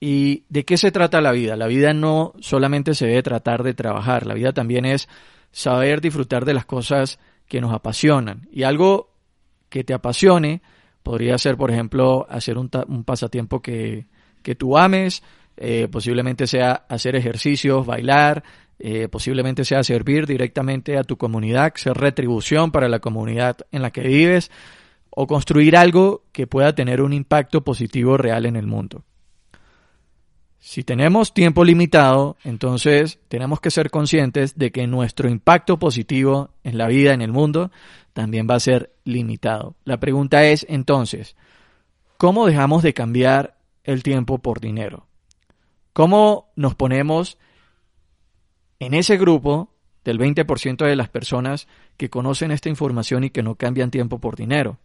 ¿Y 0.00 0.44
de 0.48 0.64
qué 0.64 0.76
se 0.76 0.90
trata 0.90 1.20
la 1.20 1.30
vida? 1.30 1.56
La 1.56 1.68
vida 1.68 1.94
no 1.94 2.34
solamente 2.40 2.94
se 2.94 3.06
debe 3.06 3.22
tratar 3.22 3.62
de 3.62 3.74
trabajar, 3.74 4.26
la 4.26 4.34
vida 4.34 4.52
también 4.52 4.84
es 4.84 5.08
saber 5.52 6.00
disfrutar 6.00 6.44
de 6.44 6.54
las 6.54 6.64
cosas 6.64 7.20
que 7.46 7.60
nos 7.60 7.72
apasionan. 7.72 8.48
Y 8.50 8.64
algo 8.64 9.11
que 9.72 9.84
te 9.84 9.94
apasione 9.94 10.60
podría 11.02 11.38
ser, 11.38 11.56
por 11.56 11.70
ejemplo, 11.70 12.26
hacer 12.28 12.58
un, 12.58 12.68
pasatiempo 13.04 13.62
que, 13.62 14.06
que, 14.42 14.54
tú 14.54 14.76
ames, 14.76 15.22
eh, 15.56 15.88
posiblemente 15.90 16.46
sea 16.46 16.84
hacer 16.88 17.16
ejercicios, 17.16 17.86
bailar, 17.86 18.44
eh, 18.78 19.08
posiblemente 19.08 19.64
sea 19.64 19.82
servir 19.82 20.26
directamente 20.26 20.98
a 20.98 21.04
tu 21.04 21.16
comunidad, 21.16 21.72
ser 21.76 21.94
retribución 21.94 22.70
para 22.70 22.88
la 22.88 22.98
comunidad 22.98 23.56
en 23.72 23.80
la 23.80 23.90
que 23.90 24.02
vives 24.02 24.50
o 25.08 25.26
construir 25.26 25.74
algo 25.74 26.24
que 26.32 26.46
pueda 26.46 26.74
tener 26.74 27.00
un 27.00 27.14
impacto 27.14 27.64
positivo 27.64 28.18
real 28.18 28.44
en 28.44 28.56
el 28.56 28.66
mundo. 28.66 29.04
Si 30.58 30.84
tenemos 30.84 31.34
tiempo 31.34 31.64
limitado, 31.64 32.36
entonces 32.44 33.18
tenemos 33.28 33.60
que 33.60 33.72
ser 33.72 33.90
conscientes 33.90 34.56
de 34.56 34.70
que 34.70 34.86
nuestro 34.86 35.28
impacto 35.28 35.78
positivo 35.80 36.50
en 36.62 36.78
la 36.78 36.86
vida, 36.86 37.12
en 37.14 37.20
el 37.20 37.32
mundo, 37.32 37.72
también 38.12 38.46
va 38.48 38.56
a 38.56 38.60
ser 38.60 38.94
limitado. 39.04 39.76
La 39.84 39.98
pregunta 39.98 40.44
es 40.44 40.66
entonces, 40.68 41.36
¿cómo 42.16 42.46
dejamos 42.46 42.82
de 42.82 42.94
cambiar 42.94 43.58
el 43.84 44.02
tiempo 44.02 44.38
por 44.38 44.60
dinero? 44.60 45.06
¿Cómo 45.92 46.52
nos 46.56 46.74
ponemos 46.74 47.38
en 48.78 48.94
ese 48.94 49.16
grupo 49.16 49.70
del 50.04 50.18
20% 50.18 50.86
de 50.86 50.96
las 50.96 51.08
personas 51.08 51.68
que 51.96 52.10
conocen 52.10 52.50
esta 52.50 52.68
información 52.68 53.24
y 53.24 53.30
que 53.30 53.42
no 53.42 53.56
cambian 53.56 53.90
tiempo 53.90 54.18
por 54.18 54.36
dinero? 54.36 54.78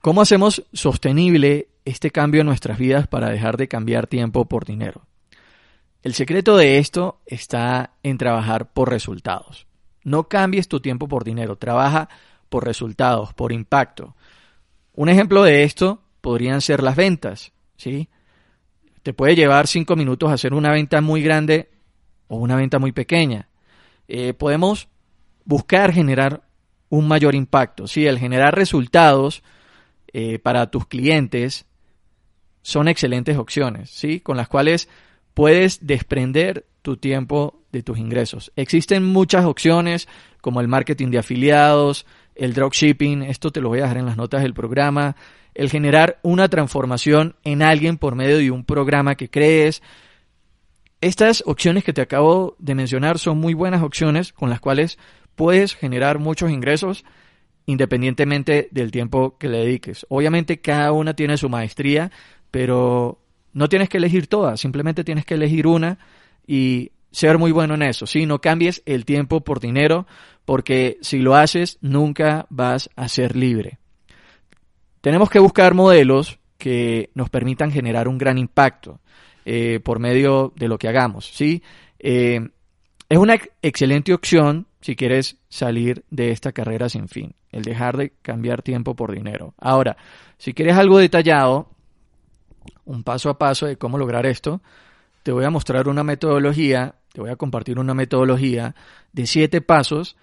¿Cómo 0.00 0.20
hacemos 0.20 0.64
sostenible 0.72 1.68
este 1.84 2.10
cambio 2.10 2.42
en 2.42 2.46
nuestras 2.46 2.78
vidas 2.78 3.06
para 3.08 3.30
dejar 3.30 3.56
de 3.56 3.68
cambiar 3.68 4.06
tiempo 4.06 4.44
por 4.46 4.64
dinero? 4.64 5.02
El 6.02 6.14
secreto 6.14 6.56
de 6.56 6.78
esto 6.78 7.20
está 7.26 7.94
en 8.02 8.18
trabajar 8.18 8.72
por 8.72 8.90
resultados. 8.90 9.67
No 10.04 10.28
cambies 10.28 10.68
tu 10.68 10.80
tiempo 10.80 11.08
por 11.08 11.24
dinero, 11.24 11.56
trabaja 11.56 12.08
por 12.48 12.64
resultados, 12.64 13.34
por 13.34 13.52
impacto. 13.52 14.16
Un 14.94 15.08
ejemplo 15.08 15.42
de 15.42 15.64
esto 15.64 16.02
podrían 16.20 16.60
ser 16.60 16.82
las 16.82 16.96
ventas, 16.96 17.52
¿sí? 17.76 18.08
Te 19.02 19.12
puede 19.12 19.36
llevar 19.36 19.66
cinco 19.66 19.96
minutos 19.96 20.30
hacer 20.30 20.54
una 20.54 20.72
venta 20.72 21.00
muy 21.00 21.22
grande 21.22 21.70
o 22.26 22.36
una 22.36 22.56
venta 22.56 22.78
muy 22.78 22.92
pequeña. 22.92 23.48
Eh, 24.08 24.34
podemos 24.34 24.88
buscar 25.44 25.92
generar 25.92 26.42
un 26.88 27.06
mayor 27.06 27.34
impacto, 27.34 27.86
¿sí? 27.86 28.06
El 28.06 28.18
generar 28.18 28.54
resultados 28.54 29.42
eh, 30.12 30.38
para 30.38 30.70
tus 30.70 30.86
clientes 30.86 31.66
son 32.62 32.88
excelentes 32.88 33.36
opciones, 33.36 33.90
¿sí? 33.90 34.20
Con 34.20 34.36
las 34.36 34.48
cuales 34.48 34.88
puedes 35.34 35.86
desprender 35.86 36.66
tu 36.88 36.96
tiempo 36.96 37.60
de 37.70 37.82
tus 37.82 37.98
ingresos. 37.98 38.50
Existen 38.56 39.04
muchas 39.04 39.44
opciones 39.44 40.08
como 40.40 40.62
el 40.62 40.68
marketing 40.68 41.08
de 41.10 41.18
afiliados, 41.18 42.06
el 42.34 42.54
dropshipping, 42.54 43.24
esto 43.24 43.50
te 43.50 43.60
lo 43.60 43.68
voy 43.68 43.80
a 43.80 43.82
dejar 43.82 43.98
en 43.98 44.06
las 44.06 44.16
notas 44.16 44.40
del 44.40 44.54
programa, 44.54 45.14
el 45.54 45.68
generar 45.68 46.18
una 46.22 46.48
transformación 46.48 47.36
en 47.44 47.60
alguien 47.60 47.98
por 47.98 48.14
medio 48.14 48.38
de 48.38 48.50
un 48.50 48.64
programa 48.64 49.16
que 49.16 49.28
crees. 49.28 49.82
Estas 51.02 51.42
opciones 51.44 51.84
que 51.84 51.92
te 51.92 52.00
acabo 52.00 52.56
de 52.58 52.74
mencionar 52.74 53.18
son 53.18 53.36
muy 53.36 53.52
buenas 53.52 53.82
opciones 53.82 54.32
con 54.32 54.48
las 54.48 54.58
cuales 54.58 54.98
puedes 55.34 55.74
generar 55.74 56.18
muchos 56.18 56.50
ingresos 56.50 57.04
independientemente 57.66 58.68
del 58.70 58.90
tiempo 58.90 59.36
que 59.36 59.50
le 59.50 59.58
dediques. 59.58 60.06
Obviamente 60.08 60.62
cada 60.62 60.92
una 60.92 61.12
tiene 61.12 61.36
su 61.36 61.50
maestría, 61.50 62.10
pero 62.50 63.20
no 63.52 63.68
tienes 63.68 63.90
que 63.90 63.98
elegir 63.98 64.26
todas, 64.26 64.58
simplemente 64.58 65.04
tienes 65.04 65.26
que 65.26 65.34
elegir 65.34 65.66
una 65.66 65.98
y 66.48 66.92
ser 67.12 67.38
muy 67.38 67.52
bueno 67.52 67.74
en 67.74 67.82
eso. 67.82 68.06
Si 68.06 68.26
no 68.26 68.40
cambies 68.40 68.82
el 68.86 69.04
tiempo 69.04 69.42
por 69.42 69.60
dinero, 69.60 70.06
porque 70.44 70.96
si 71.02 71.18
lo 71.18 71.36
haces 71.36 71.78
nunca 71.82 72.46
vas 72.48 72.90
a 72.96 73.06
ser 73.08 73.36
libre. 73.36 73.78
Tenemos 75.02 75.28
que 75.28 75.38
buscar 75.38 75.74
modelos 75.74 76.40
que 76.56 77.10
nos 77.14 77.28
permitan 77.28 77.70
generar 77.70 78.08
un 78.08 78.18
gran 78.18 78.38
impacto 78.38 79.00
eh, 79.44 79.78
por 79.84 79.98
medio 79.98 80.52
de 80.56 80.68
lo 80.68 80.78
que 80.78 80.88
hagamos. 80.88 81.26
¿sí? 81.26 81.62
Eh, 81.98 82.48
es 83.08 83.18
una 83.18 83.38
excelente 83.62 84.14
opción 84.14 84.66
si 84.80 84.96
quieres 84.96 85.36
salir 85.50 86.04
de 86.10 86.30
esta 86.30 86.52
carrera 86.52 86.88
sin 86.88 87.08
fin, 87.08 87.34
el 87.52 87.62
dejar 87.62 87.96
de 87.96 88.12
cambiar 88.22 88.62
tiempo 88.62 88.96
por 88.96 89.12
dinero. 89.12 89.54
Ahora, 89.58 89.96
si 90.38 90.54
quieres 90.54 90.76
algo 90.76 90.98
detallado, 90.98 91.68
un 92.84 93.02
paso 93.02 93.28
a 93.28 93.38
paso 93.38 93.66
de 93.66 93.76
cómo 93.76 93.98
lograr 93.98 94.24
esto, 94.24 94.62
te 95.28 95.32
voy 95.32 95.44
a 95.44 95.50
mostrar 95.50 95.88
una 95.88 96.02
metodología, 96.04 96.94
te 97.12 97.20
voy 97.20 97.28
a 97.28 97.36
compartir 97.36 97.78
una 97.78 97.92
metodología 97.92 98.74
de 99.12 99.26
siete 99.26 99.60
pasos 99.60 100.16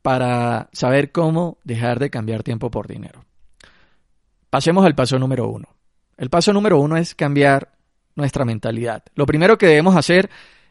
para 0.00 0.70
saber 0.72 1.12
cómo 1.12 1.58
dejar 1.62 1.98
de 1.98 2.08
cambiar 2.08 2.42
tiempo 2.42 2.70
por 2.70 2.88
dinero. 2.88 3.26
Pasemos 4.48 4.86
al 4.86 4.94
paso 4.94 5.18
número 5.18 5.46
uno. 5.46 5.68
El 6.16 6.30
paso 6.30 6.54
número 6.54 6.80
uno 6.80 6.96
es 6.96 7.14
cambiar 7.14 7.74
nuestra 8.14 8.46
mentalidad. 8.46 9.02
Lo 9.14 9.26
primero 9.26 9.58
que 9.58 9.66
debemos 9.66 9.94
hacer 9.94 10.30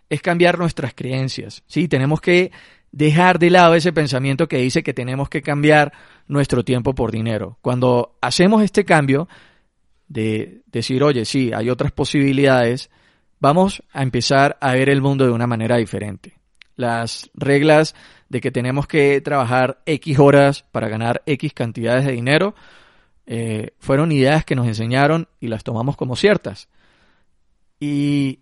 es 0.10 0.24
cambiar 0.24 0.58
nuestras 0.58 0.96
creencias. 0.96 1.62
Sí, 1.68 1.88
tenemos 1.88 2.22
que 2.22 2.52
dejar 2.92 3.38
de 3.38 3.52
lado 3.52 3.76
ese 3.76 3.94
pensamiento 3.94 4.48
que 4.48 4.58
dice 4.58 4.82
que 4.82 4.96
tenemos 4.96 5.30
que 5.30 5.44
cambiar 5.44 5.94
nuestro 6.26 6.66
tiempo 6.66 6.96
por 6.96 7.12
dinero. 7.12 7.60
Cuando 7.62 8.18
hacemos 8.20 8.64
este 8.64 8.84
cambio 8.84 9.30
de 10.08 10.64
decir, 10.66 11.04
oye, 11.04 11.24
sí, 11.24 11.52
hay 11.54 11.70
otras 11.70 11.92
posibilidades, 11.92 12.90
vamos 13.44 13.84
a 13.92 14.04
empezar 14.04 14.58
a 14.62 14.72
ver 14.72 14.88
el 14.88 15.02
mundo 15.02 15.26
de 15.26 15.32
una 15.32 15.48
manera 15.48 15.76
diferente. 15.76 16.40
las 16.76 17.30
reglas 17.36 17.94
de 18.30 18.42
que 18.42 18.50
tenemos 18.50 18.88
que 18.88 19.22
trabajar 19.22 19.82
X 19.86 20.18
horas 20.18 20.64
para 20.72 20.88
ganar 20.88 21.22
X 21.28 21.54
cantidades 21.54 22.06
de 22.06 22.14
dinero, 22.14 22.56
eh, 23.28 23.72
fueron 23.78 24.12
ideas 24.12 24.44
que 24.44 24.56
nos 24.56 24.66
enseñaron 24.66 25.28
y 25.40 25.50
las 25.50 25.64
tomamos 25.64 25.98
como 25.98 26.16
ciertas. 26.16 26.70
Y 27.80 28.40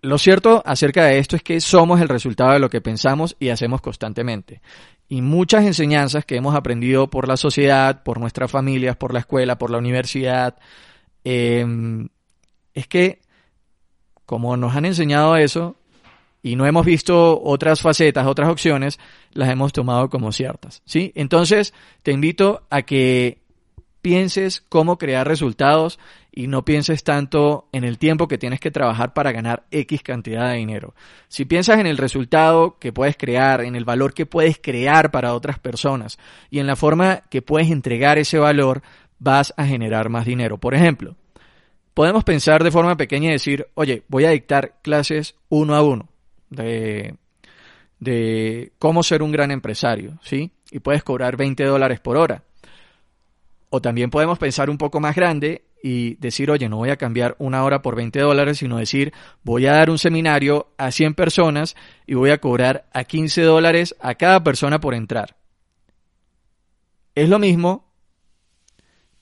lo 0.00 0.18
cierto 0.18 0.62
acerca 0.66 1.04
de 1.04 1.18
esto 1.18 1.36
es 1.36 1.42
que 1.42 1.60
somos 1.60 2.00
el 2.00 2.08
resultado 2.08 2.52
de 2.54 2.58
lo 2.60 2.70
que 2.70 2.80
pensamos 2.80 3.36
y 3.38 3.50
hacemos 3.50 3.82
constantemente. 3.82 4.62
Y 5.06 5.20
muchas 5.20 5.64
enseñanzas 5.64 6.24
que 6.24 6.36
hemos 6.36 6.56
aprendido 6.56 7.08
por 7.08 7.28
la 7.28 7.36
sociedad, 7.36 8.02
por 8.02 8.18
nuestras 8.18 8.50
familias, 8.50 8.96
por 8.96 9.12
la 9.12 9.20
escuela, 9.20 9.58
por 9.58 9.70
la 9.70 9.78
universidad, 9.78 10.56
em, 11.24 12.08
es 12.74 12.88
que 12.88 13.20
como 14.30 14.56
nos 14.56 14.76
han 14.76 14.84
enseñado 14.84 15.34
eso 15.34 15.74
y 16.40 16.54
no 16.54 16.64
hemos 16.64 16.86
visto 16.86 17.42
otras 17.42 17.80
facetas, 17.80 18.28
otras 18.28 18.48
opciones, 18.48 19.00
las 19.32 19.48
hemos 19.50 19.72
tomado 19.72 20.08
como 20.08 20.30
ciertas. 20.30 20.82
¿sí? 20.84 21.10
Entonces, 21.16 21.74
te 22.04 22.12
invito 22.12 22.62
a 22.70 22.82
que 22.82 23.38
pienses 24.02 24.60
cómo 24.68 24.98
crear 24.98 25.26
resultados 25.26 25.98
y 26.30 26.46
no 26.46 26.64
pienses 26.64 27.02
tanto 27.02 27.68
en 27.72 27.82
el 27.82 27.98
tiempo 27.98 28.28
que 28.28 28.38
tienes 28.38 28.60
que 28.60 28.70
trabajar 28.70 29.14
para 29.14 29.32
ganar 29.32 29.64
X 29.72 30.00
cantidad 30.04 30.48
de 30.48 30.58
dinero. 30.58 30.94
Si 31.26 31.44
piensas 31.44 31.80
en 31.80 31.88
el 31.88 31.98
resultado 31.98 32.78
que 32.78 32.92
puedes 32.92 33.16
crear, 33.16 33.62
en 33.62 33.74
el 33.74 33.84
valor 33.84 34.14
que 34.14 34.26
puedes 34.26 34.60
crear 34.62 35.10
para 35.10 35.34
otras 35.34 35.58
personas 35.58 36.20
y 36.50 36.60
en 36.60 36.68
la 36.68 36.76
forma 36.76 37.24
que 37.30 37.42
puedes 37.42 37.68
entregar 37.68 38.16
ese 38.16 38.38
valor, 38.38 38.82
vas 39.18 39.52
a 39.56 39.66
generar 39.66 40.08
más 40.08 40.24
dinero. 40.24 40.56
Por 40.58 40.76
ejemplo, 40.76 41.16
podemos 42.00 42.24
pensar 42.24 42.64
de 42.64 42.70
forma 42.70 42.96
pequeña 42.96 43.28
y 43.28 43.32
decir, 43.32 43.66
oye, 43.74 44.04
voy 44.08 44.24
a 44.24 44.30
dictar 44.30 44.76
clases 44.80 45.34
uno 45.50 45.74
a 45.74 45.82
uno 45.82 46.08
de, 46.48 47.14
de 47.98 48.72
cómo 48.78 49.02
ser 49.02 49.22
un 49.22 49.32
gran 49.32 49.50
empresario, 49.50 50.18
¿sí? 50.22 50.50
Y 50.70 50.78
puedes 50.78 51.04
cobrar 51.04 51.36
20 51.36 51.62
dólares 51.62 52.00
por 52.00 52.16
hora. 52.16 52.42
O 53.68 53.82
también 53.82 54.08
podemos 54.08 54.38
pensar 54.38 54.70
un 54.70 54.78
poco 54.78 54.98
más 54.98 55.14
grande 55.14 55.66
y 55.82 56.14
decir, 56.14 56.50
oye, 56.50 56.70
no 56.70 56.78
voy 56.78 56.88
a 56.88 56.96
cambiar 56.96 57.36
una 57.38 57.64
hora 57.64 57.82
por 57.82 57.96
20 57.96 58.18
dólares, 58.18 58.56
sino 58.56 58.78
decir, 58.78 59.12
voy 59.42 59.66
a 59.66 59.72
dar 59.72 59.90
un 59.90 59.98
seminario 59.98 60.72
a 60.78 60.92
100 60.92 61.12
personas 61.12 61.76
y 62.06 62.14
voy 62.14 62.30
a 62.30 62.38
cobrar 62.38 62.88
a 62.94 63.04
15 63.04 63.42
dólares 63.42 63.94
a 64.00 64.14
cada 64.14 64.42
persona 64.42 64.80
por 64.80 64.94
entrar. 64.94 65.36
Es 67.14 67.28
lo 67.28 67.38
mismo, 67.38 67.92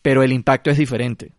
pero 0.01 0.23
el 0.23 0.31
impacto 0.31 0.71
es 0.71 0.79
diferente, 0.79 1.33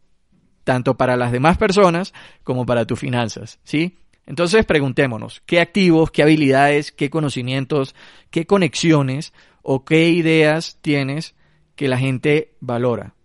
tanto 0.69 0.97
para 0.97 1.17
las 1.17 1.31
demás 1.31 1.57
personas 1.57 2.13
como 2.43 2.63
para 2.63 2.85
tus 2.85 2.99
finanzas, 2.99 3.57
¿sí? 3.63 3.97
Entonces 4.27 4.67
preguntémonos, 4.67 5.41
¿qué 5.47 5.61
activos, 5.61 6.11
qué 6.11 6.21
habilidades, 6.21 6.91
qué 6.91 7.09
conocimientos, 7.09 7.95
qué 8.29 8.45
conexiones 8.45 9.33
o 9.63 9.83
qué 9.83 10.09
ideas 10.09 10.77
tienes 10.83 11.33
que 11.75 11.87
la 11.87 11.97
gente 11.97 12.53
valora. 12.59 13.15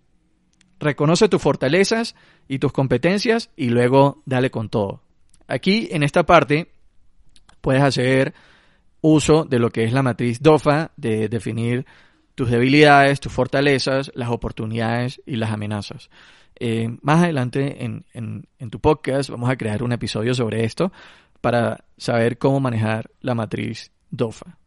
Reconoce 0.81 1.29
tus 1.29 1.43
fortalezas 1.43 2.15
y 2.49 2.61
tus 2.61 2.73
competencias 2.73 3.51
y 3.57 3.69
luego 3.69 4.23
dale 4.25 4.51
con 4.51 4.71
todo. 4.71 5.03
Aquí 5.47 5.89
en 5.91 6.03
esta 6.03 6.25
parte 6.25 6.73
puedes 7.61 7.83
hacer 7.83 8.33
uso 9.03 9.45
de 9.45 9.59
lo 9.59 9.69
que 9.69 9.85
es 9.85 9.93
la 9.93 10.03
matriz 10.03 10.41
DOFA, 10.41 10.93
de 10.97 11.29
definir 11.29 11.85
tus 12.35 12.49
debilidades, 12.49 13.21
tus 13.21 13.35
fortalezas, 13.35 14.11
las 14.15 14.31
oportunidades 14.31 15.21
y 15.27 15.37
las 15.37 15.51
amenazas. 15.51 16.09
Eh, 16.57 16.89
más 17.03 17.23
adelante 17.23 17.85
en, 17.85 18.05
en 18.13 18.71
tu 18.71 18.81
podcast 18.81 19.31
vamos 19.31 19.51
a 19.51 19.57
crear 19.57 19.83
un 19.83 19.93
episodio 19.93 20.35
sobre 20.35 20.65
esto 20.65 20.93
para 21.41 21.85
saber 21.97 22.39
cómo 22.39 22.61
manejar 22.61 23.11
la 23.21 23.35
matriz 23.35 23.93
DOFA. 24.11 24.59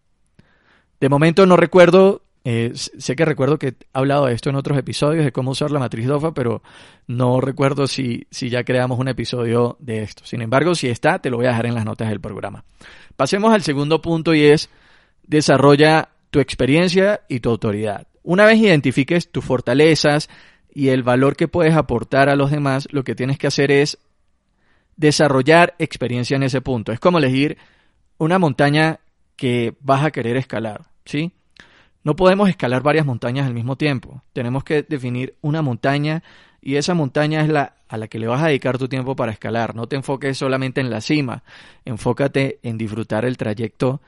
De 1.00 1.10
momento 1.10 1.46
no 1.46 1.58
recuerdo 1.58 2.24
eh, 2.50 2.72
sé 2.75 3.17
que 3.17 3.25
recuerdo 3.25 3.60
que 3.60 3.67
he 3.67 3.75
hablado 3.91 4.27
de 4.27 4.34
esto 4.34 4.50
en 4.50 4.56
otros 4.56 4.77
episodios, 4.77 5.25
de 5.25 5.33
cómo 5.33 5.51
usar 5.51 5.70
la 5.70 5.79
matriz 5.79 6.07
DOFA, 6.07 6.33
pero 6.33 6.64
no 7.05 7.42
recuerdo 7.42 7.88
si, 7.88 8.25
si 8.31 8.50
ya 8.50 8.64
creamos 8.64 9.00
un 9.00 9.09
episodio 9.09 9.75
de 9.81 10.01
esto. 10.01 10.24
Sin 10.25 10.42
embargo, 10.42 10.74
si 10.74 10.88
está, 10.88 11.20
te 11.20 11.29
lo 11.29 11.35
voy 11.35 11.48
a 11.48 11.50
dejar 11.50 11.66
en 11.66 11.75
las 11.75 11.83
notas 11.83 12.07
del 12.07 12.22
programa. 12.22 12.64
Pasemos 13.18 13.53
al 13.53 13.64
segundo 13.64 14.01
punto 14.01 14.33
y 14.33 14.44
es 14.44 14.70
desarrolla 15.24 16.07
tu 16.29 16.40
experiencia 16.40 17.20
y 17.27 17.42
tu 17.42 17.50
autoridad. 17.50 18.07
Una 18.24 18.46
vez 18.46 18.59
identifiques 18.59 19.29
tus 19.29 19.44
fortalezas 19.44 20.29
y 20.77 20.90
el 20.90 21.01
valor 21.01 21.35
que 21.35 21.48
puedes 21.48 21.74
aportar 21.74 22.29
a 22.29 22.35
los 22.35 22.51
demás, 22.51 22.87
lo 22.92 23.03
que 23.03 23.16
tienes 23.16 23.40
que 23.40 23.48
hacer 23.48 23.72
es 23.72 23.98
desarrollar 24.96 25.74
experiencia 25.79 26.35
en 26.35 26.44
ese 26.44 26.61
punto. 26.61 26.92
Es 26.92 27.00
como 27.00 27.18
elegir 27.18 27.57
una 28.20 28.37
montaña 28.37 29.00
que 29.35 29.74
vas 29.79 30.05
a 30.05 30.11
querer 30.11 30.37
escalar, 30.37 30.85
¿sí? 31.03 31.31
No 32.03 32.16
podemos 32.16 32.48
escalar 32.48 32.83
varias 32.83 33.07
montañas 33.07 33.48
al 33.48 33.55
mismo 33.55 33.75
tiempo. 33.75 34.22
Tenemos 34.33 34.63
que 34.63 34.83
definir 34.83 35.33
una 35.42 35.63
montaña 35.63 36.22
y 36.61 36.75
esa 36.75 36.94
montaña 36.94 37.42
es 37.42 37.50
la 37.50 37.74
a 37.87 37.98
la 37.98 38.07
que 38.07 38.20
le 38.20 38.27
vas 38.27 38.44
a 38.44 38.48
dedicar 38.50 38.77
tu 38.77 38.87
tiempo 38.87 39.16
para 39.16 39.31
escalar. 39.31 39.74
No 39.74 39.87
te 39.87 39.96
enfoques 39.96 40.37
solamente 40.37 40.79
en 40.79 40.92
la 40.92 41.01
cima, 41.01 41.42
enfócate 41.85 42.59
en 42.61 42.77
disfrutar 42.77 43.25
el 43.25 43.35
trayecto 43.35 44.00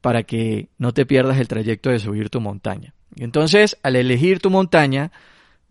para 0.00 0.22
que 0.22 0.68
no 0.78 0.94
te 0.94 1.04
pierdas 1.04 1.38
el 1.38 1.48
trayecto 1.48 1.90
de 1.90 1.98
subir 1.98 2.30
tu 2.30 2.40
montaña. 2.40 2.94
Y 3.16 3.24
entonces, 3.24 3.76
al 3.82 3.96
elegir 3.96 4.38
tu 4.38 4.50
montaña, 4.50 5.10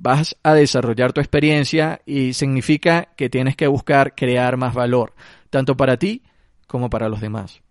vas 0.01 0.35
a 0.41 0.55
desarrollar 0.55 1.13
tu 1.13 1.21
experiencia 1.21 2.01
y 2.07 2.33
significa 2.33 3.09
que 3.15 3.29
tienes 3.29 3.55
que 3.55 3.67
buscar 3.67 4.15
crear 4.15 4.57
más 4.57 4.73
valor, 4.73 5.13
tanto 5.51 5.77
para 5.77 5.97
ti 5.97 6.23
como 6.65 6.89
para 6.89 7.07
los 7.07 7.21
demás. 7.21 7.61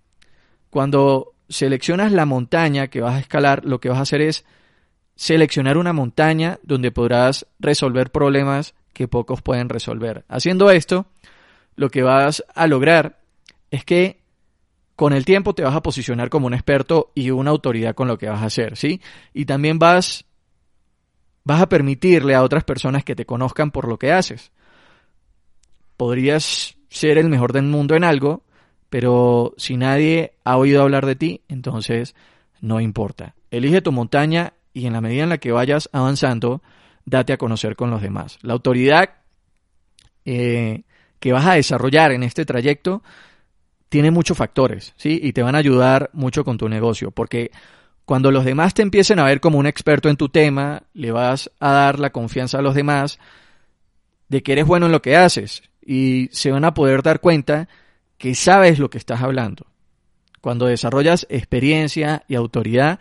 Cuando 0.71 1.33
seleccionas 1.49 2.13
la 2.13 2.27
montaña 2.27 2.87
que 2.87 3.01
vas 3.01 3.17
a 3.17 3.19
escalar, 3.19 3.65
lo 3.65 3.81
que 3.81 3.89
vas 3.89 3.99
a 3.99 4.03
hacer 4.03 4.21
es 4.21 4.45
seleccionar 5.17 5.77
una 5.77 5.93
montaña 5.93 6.61
donde 6.63 6.93
podrás 6.93 7.47
resolver 7.59 8.13
problemas 8.13 8.75
que 8.93 9.09
pocos 9.09 9.43
pueden 9.43 9.69
resolver. 9.69 10.25
Haciendo 10.29 10.71
esto, 10.71 11.07
lo 11.75 11.91
que 11.91 12.03
vas 12.03 12.45
a 12.55 12.69
lograr 12.69 13.19
es 13.73 13.85
que 13.85 14.21
con 14.95 15.13
el 15.13 15.25
tiempo 15.25 15.53
te 15.53 15.65
vas 15.65 15.75
a 15.75 15.83
posicionar 15.83 16.31
como 16.31 16.47
un 16.47 16.55
experto 16.55 17.11
y 17.17 17.31
una 17.31 17.51
autoridad 17.51 17.97
con 17.97 18.07
lo 18.07 18.19
que 18.19 18.29
vas 18.29 18.43
a 18.43 18.47
hacer, 18.47 18.77
¿sí? 18.77 19.01
Y 19.35 19.47
también 19.47 19.81
vas 19.81 20.27
vas 21.45 21.63
a 21.63 21.69
permitirle 21.69 22.35
a 22.35 22.43
otras 22.43 22.65
personas 22.65 23.05
que 23.05 23.17
te 23.17 23.27
conozcan 23.27 23.71
por 23.71 23.89
lo 23.89 23.99
que 23.99 24.13
haces. 24.13 24.53
Podrías 25.97 26.77
ser 26.89 27.19
el 27.19 27.29
mejor 27.29 27.53
del 27.53 27.65
mundo 27.65 27.95
en 27.95 28.05
algo, 28.05 28.43
pero 28.89 29.55
si 29.57 29.77
nadie 29.77 30.35
ha 30.45 30.57
oído 30.57 30.83
hablar 30.83 31.07
de 31.07 31.17
ti, 31.17 31.43
entonces 31.49 32.15
no 32.61 32.81
importa. 32.81 33.35
Elige 33.51 33.83
tu 33.83 33.93
montaña 33.93 34.55
y 34.73 34.87
en 34.87 34.93
la 34.93 35.01
medida 35.01 35.25
en 35.25 35.29
la 35.31 35.39
que 35.39 35.53
vayas 35.53 35.89
avanzando, 35.93 36.63
date 37.05 37.33
a 37.33 37.39
conocer 37.39 37.77
con 37.77 37.91
los 37.91 38.03
demás. 38.03 38.39
La 38.43 38.53
autoridad 38.53 39.11
eh, 40.25 40.83
que 41.19 41.33
vas 41.33 41.47
a 41.47 41.55
desarrollar 41.55 42.13
en 42.13 42.23
este 42.23 42.45
trayecto 42.45 43.03
tiene 43.89 44.11
muchos 44.11 44.37
factores, 44.37 44.95
¿sí? 44.97 45.19
Y 45.23 45.33
te 45.33 45.43
van 45.43 45.55
a 45.57 45.59
ayudar 45.59 46.11
mucho 46.13 46.45
con 46.45 46.57
tu 46.57 46.69
negocio, 46.69 47.11
porque 47.11 47.51
cuando 48.11 48.33
los 48.33 48.45
demás 48.45 48.75
te 48.75 48.83
empiecen 48.83 49.21
a 49.21 49.25
ver 49.25 49.39
como 49.39 49.61
un 49.61 49.69
experto 49.69 50.09
en 50.09 50.17
tu 50.17 50.31
tema, 50.31 50.83
le 50.95 51.13
vas 51.13 51.49
a 51.61 51.71
dar 51.71 52.01
la 52.01 52.11
confianza 52.11 52.59
a 52.59 52.61
los 52.61 52.75
demás 52.75 53.21
de 54.29 54.43
que 54.43 54.51
eres 54.51 54.67
bueno 54.67 54.87
en 54.87 54.91
lo 54.91 55.01
que 55.01 55.15
haces 55.15 55.63
y 55.81 56.29
se 56.33 56.51
van 56.51 56.65
a 56.65 56.75
poder 56.75 57.05
dar 57.05 57.21
cuenta 57.21 57.69
que 58.19 58.35
sabes 58.35 58.81
lo 58.81 58.91
que 58.91 58.99
estás 58.99 59.23
hablando. 59.23 59.65
Cuando 60.41 60.67
desarrollas 60.67 61.25
experiencia 61.31 62.25
y 62.27 62.35
autoridad, 62.35 62.99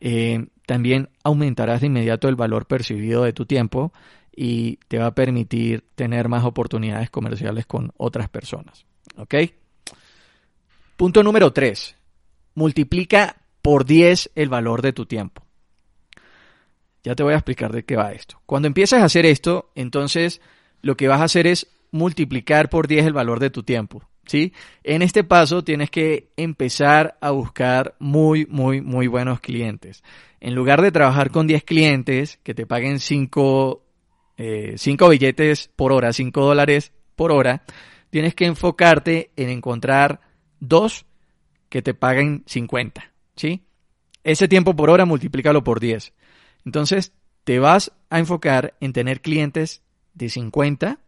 eh, 0.00 0.46
también 0.64 1.10
aumentarás 1.24 1.82
de 1.82 1.88
inmediato 1.88 2.26
el 2.30 2.34
valor 2.34 2.64
percibido 2.64 3.24
de 3.24 3.34
tu 3.34 3.44
tiempo 3.44 3.92
y 4.34 4.76
te 4.88 4.96
va 4.96 5.08
a 5.08 5.14
permitir 5.14 5.84
tener 5.94 6.30
más 6.30 6.44
oportunidades 6.44 7.10
comerciales 7.10 7.66
con 7.66 7.92
otras 7.98 8.30
personas. 8.30 8.86
¿Ok? 9.18 9.34
Punto 10.96 11.22
número 11.22 11.52
3. 11.52 11.96
Multiplica 12.54 13.36
por 13.62 13.86
10 13.86 14.32
el 14.34 14.48
valor 14.48 14.82
de 14.82 14.92
tu 14.92 15.06
tiempo. 15.06 15.46
Ya 17.04 17.14
te 17.14 17.22
voy 17.22 17.32
a 17.32 17.36
explicar 17.36 17.72
de 17.72 17.84
qué 17.84 17.96
va 17.96 18.12
esto. 18.12 18.40
Cuando 18.46 18.68
empieces 18.68 19.00
a 19.00 19.04
hacer 19.04 19.26
esto, 19.26 19.70
entonces 19.74 20.40
lo 20.82 20.96
que 20.96 21.08
vas 21.08 21.20
a 21.20 21.24
hacer 21.24 21.46
es 21.46 21.68
multiplicar 21.90 22.68
por 22.68 22.86
10 22.86 23.06
el 23.06 23.12
valor 23.12 23.40
de 23.40 23.50
tu 23.50 23.62
tiempo. 23.62 24.02
¿sí? 24.26 24.52
En 24.82 25.02
este 25.02 25.24
paso 25.24 25.64
tienes 25.64 25.90
que 25.90 26.32
empezar 26.36 27.18
a 27.20 27.30
buscar 27.30 27.96
muy, 27.98 28.46
muy, 28.46 28.80
muy 28.80 29.06
buenos 29.06 29.40
clientes. 29.40 30.02
En 30.40 30.54
lugar 30.54 30.82
de 30.82 30.92
trabajar 30.92 31.30
con 31.30 31.46
10 31.46 31.64
clientes 31.64 32.38
que 32.42 32.54
te 32.54 32.66
paguen 32.66 32.98
5 32.98 33.82
eh, 34.38 34.76
billetes 35.08 35.70
por 35.74 35.92
hora, 35.92 36.12
5 36.12 36.44
dólares 36.44 36.92
por 37.14 37.32
hora, 37.32 37.62
tienes 38.10 38.34
que 38.34 38.46
enfocarte 38.46 39.30
en 39.36 39.48
encontrar 39.48 40.20
dos 40.60 41.06
que 41.68 41.82
te 41.82 41.94
paguen 41.94 42.42
50, 42.46 43.11
¿sí? 43.36 43.62
Ese 44.24 44.48
tiempo 44.48 44.76
por 44.76 44.90
hora 44.90 45.04
multiplícalo 45.04 45.64
por 45.64 45.80
10. 45.80 46.12
Entonces, 46.64 47.12
te 47.44 47.58
vas 47.58 47.92
a 48.10 48.18
enfocar 48.18 48.74
en 48.80 48.92
tener 48.92 49.20
clientes 49.20 49.82
de 50.14 50.28
50 50.28 50.98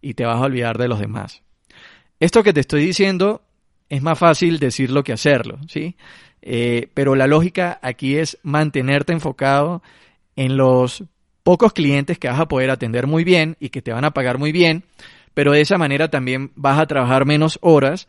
y 0.00 0.14
te 0.14 0.24
vas 0.24 0.36
a 0.36 0.44
olvidar 0.44 0.78
de 0.78 0.88
los 0.88 0.98
demás. 0.98 1.42
Esto 2.20 2.42
que 2.42 2.52
te 2.52 2.60
estoy 2.60 2.84
diciendo 2.84 3.42
es 3.88 4.02
más 4.02 4.18
fácil 4.18 4.58
decirlo 4.58 5.04
que 5.04 5.12
hacerlo, 5.12 5.58
¿sí? 5.68 5.96
Eh, 6.42 6.88
pero 6.94 7.14
la 7.14 7.26
lógica 7.26 7.78
aquí 7.82 8.16
es 8.16 8.38
mantenerte 8.42 9.12
enfocado 9.12 9.82
en 10.36 10.56
los 10.56 11.04
pocos 11.42 11.72
clientes 11.72 12.18
que 12.18 12.28
vas 12.28 12.40
a 12.40 12.48
poder 12.48 12.70
atender 12.70 13.06
muy 13.06 13.24
bien 13.24 13.56
y 13.60 13.70
que 13.70 13.82
te 13.82 13.92
van 13.92 14.04
a 14.04 14.12
pagar 14.12 14.38
muy 14.38 14.52
bien, 14.52 14.84
pero 15.34 15.52
de 15.52 15.60
esa 15.60 15.78
manera 15.78 16.08
también 16.08 16.52
vas 16.54 16.78
a 16.78 16.86
trabajar 16.86 17.24
menos 17.24 17.58
horas 17.62 18.08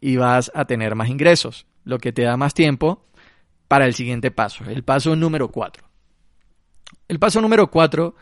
y 0.00 0.16
vas 0.16 0.52
a 0.54 0.66
tener 0.66 0.94
más 0.94 1.08
ingresos, 1.08 1.66
lo 1.84 1.98
que 1.98 2.12
te 2.12 2.22
da 2.22 2.36
más 2.36 2.54
tiempo 2.54 3.04
para 3.68 3.86
el 3.86 3.94
siguiente 3.94 4.30
paso, 4.30 4.64
el 4.64 4.82
paso 4.82 5.16
número 5.16 5.48
cuatro. 5.48 5.84
El 7.08 7.18
paso 7.18 7.40
número 7.40 7.70
cuatro 7.70 8.14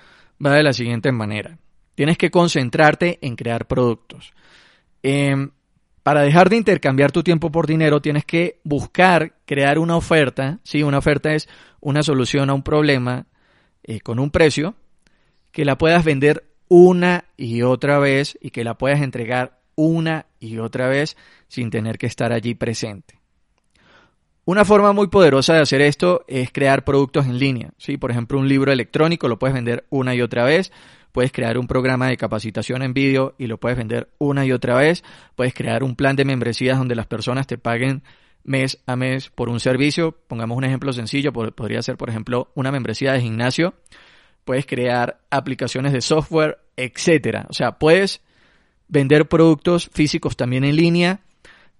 va 0.44 0.54
de 0.54 0.62
la 0.62 0.72
siguiente 0.72 1.12
manera. 1.12 1.58
Tienes 1.94 2.18
que 2.18 2.30
concentrarte 2.30 3.18
en 3.22 3.36
crear 3.36 3.66
productos. 3.66 4.32
Em, 5.02 5.50
para 6.02 6.22
dejar 6.22 6.48
de 6.48 6.56
intercambiar 6.56 7.12
tu 7.12 7.22
tiempo 7.22 7.52
por 7.52 7.66
dinero, 7.66 8.00
tienes 8.00 8.24
que 8.24 8.60
buscar 8.64 9.34
crear 9.46 9.78
una 9.78 9.96
oferta. 9.96 10.58
¿sí? 10.64 10.82
Una 10.82 10.98
oferta 10.98 11.32
es 11.34 11.48
una 11.80 12.02
solución 12.02 12.50
a 12.50 12.54
un 12.54 12.62
problema 12.62 13.26
eh, 13.84 14.00
con 14.00 14.18
un 14.18 14.30
precio 14.30 14.74
que 15.52 15.64
la 15.64 15.78
puedas 15.78 16.04
vender 16.04 16.48
una 16.68 17.26
y 17.36 17.62
otra 17.62 17.98
vez 17.98 18.38
y 18.40 18.50
que 18.50 18.64
la 18.64 18.78
puedas 18.78 19.02
entregar 19.02 19.60
una 19.74 20.26
y 20.40 20.58
otra 20.58 20.88
vez 20.88 21.16
sin 21.48 21.70
tener 21.70 21.98
que 21.98 22.06
estar 22.06 22.32
allí 22.32 22.54
presente. 22.54 23.21
Una 24.44 24.64
forma 24.64 24.92
muy 24.92 25.06
poderosa 25.06 25.54
de 25.54 25.60
hacer 25.60 25.80
esto 25.80 26.24
es 26.26 26.50
crear 26.50 26.84
productos 26.84 27.26
en 27.26 27.38
línea. 27.38 27.70
¿sí? 27.78 27.96
Por 27.96 28.10
ejemplo, 28.10 28.38
un 28.38 28.48
libro 28.48 28.72
electrónico 28.72 29.28
lo 29.28 29.38
puedes 29.38 29.54
vender 29.54 29.84
una 29.88 30.14
y 30.14 30.20
otra 30.20 30.44
vez 30.44 30.72
puedes 31.12 31.30
crear 31.30 31.58
un 31.58 31.66
programa 31.66 32.08
de 32.08 32.16
capacitación 32.16 32.82
en 32.82 32.94
vídeo 32.94 33.34
y 33.38 33.46
lo 33.46 33.58
puedes 33.58 33.78
vender 33.78 34.08
una 34.18 34.44
y 34.44 34.52
otra 34.52 34.74
vez, 34.74 35.04
puedes 35.36 35.54
crear 35.54 35.84
un 35.84 35.94
plan 35.94 36.16
de 36.16 36.24
membresías 36.24 36.78
donde 36.78 36.94
las 36.94 37.06
personas 37.06 37.46
te 37.46 37.58
paguen 37.58 38.02
mes 38.44 38.82
a 38.86 38.96
mes 38.96 39.28
por 39.28 39.48
un 39.48 39.60
servicio, 39.60 40.16
pongamos 40.26 40.56
un 40.56 40.64
ejemplo 40.64 40.92
sencillo, 40.92 41.32
podría 41.32 41.82
ser 41.82 41.96
por 41.96 42.08
ejemplo 42.08 42.50
una 42.54 42.72
membresía 42.72 43.12
de 43.12 43.20
gimnasio, 43.20 43.74
puedes 44.44 44.66
crear 44.66 45.20
aplicaciones 45.30 45.92
de 45.92 46.00
software, 46.00 46.58
etcétera. 46.76 47.46
O 47.48 47.52
sea, 47.52 47.78
puedes 47.78 48.22
vender 48.88 49.28
productos 49.28 49.90
físicos 49.92 50.36
también 50.36 50.64
en 50.64 50.76
línea, 50.76 51.20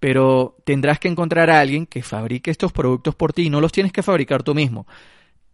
pero 0.02 0.56
tendrás 0.64 0.98
que 0.98 1.06
encontrar 1.06 1.48
a 1.48 1.60
alguien 1.60 1.86
que 1.86 2.02
fabrique 2.02 2.50
estos 2.50 2.72
productos 2.72 3.14
por 3.14 3.32
ti, 3.32 3.48
no 3.48 3.60
los 3.60 3.70
tienes 3.70 3.92
que 3.92 4.02
fabricar 4.02 4.42
tú 4.42 4.52
mismo 4.52 4.84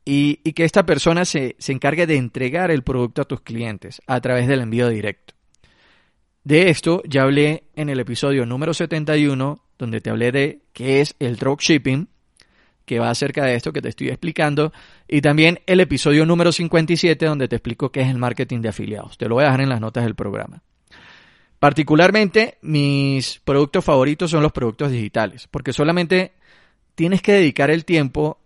y, 0.07 0.37
que 0.55 0.65
esta 0.65 0.87
persona 0.87 1.27
se, 1.27 1.55
se 1.59 1.73
encargue 1.73 2.07
de 2.07 2.17
entregar 2.17 2.71
el 2.71 2.83
producto 2.83 3.21
a 3.21 3.25
tus 3.27 3.43
clientes 3.43 4.01
a 4.07 4.19
través 4.23 4.49
del 4.49 4.63
envío 4.63 4.89
directo. 4.89 5.35
De 6.45 6.71
esto 6.71 7.03
ya 7.07 7.25
hablé 7.25 7.65
en 7.77 7.91
el 7.91 8.01
episodio 8.01 8.47
número 8.47 8.73
71, 8.73 9.63
donde 9.79 10.01
te 10.01 10.09
hablé 10.09 10.33
de 10.33 10.63
qué 10.73 11.03
es 11.03 11.15
el 11.19 11.37
dropshipping, 11.37 12.09
que 12.87 12.99
va 12.99 13.11
acerca 13.11 13.45
de 13.45 13.55
esto 13.55 13.75
que 13.75 13.83
te 13.83 13.91
estoy 13.91 14.09
explicando, 14.09 14.73
y 15.07 15.21
también 15.21 15.61
el 15.67 15.81
episodio 15.81 16.25
número 16.25 16.53
57, 16.53 17.27
donde 17.27 17.49
te 17.49 17.57
explico 17.57 17.93
qué 17.93 18.01
es 18.01 18.09
el 18.09 18.17
marketing 18.17 18.63
de 18.63 18.71
afiliados. 18.71 19.19
Te 19.19 19.29
lo 19.29 19.35
voy 19.35 19.45
a 19.45 19.49
dejar 19.49 19.61
en 19.61 19.69
las 19.69 19.83
notas 19.83 20.05
del 20.05 20.15
programa. 20.15 20.63
Particularmente, 21.59 22.59
mis 22.63 23.41
productos 23.45 23.85
favoritos 23.85 24.31
son 24.31 24.43
los 24.43 24.53
productos 24.53 24.93
digitales, 24.93 25.49
porque 25.51 25.73
solamente 25.73 26.33
tienes 26.95 27.21
que 27.21 27.33
dedicar 27.33 27.71
el 27.71 27.85
tiempo 27.85 28.39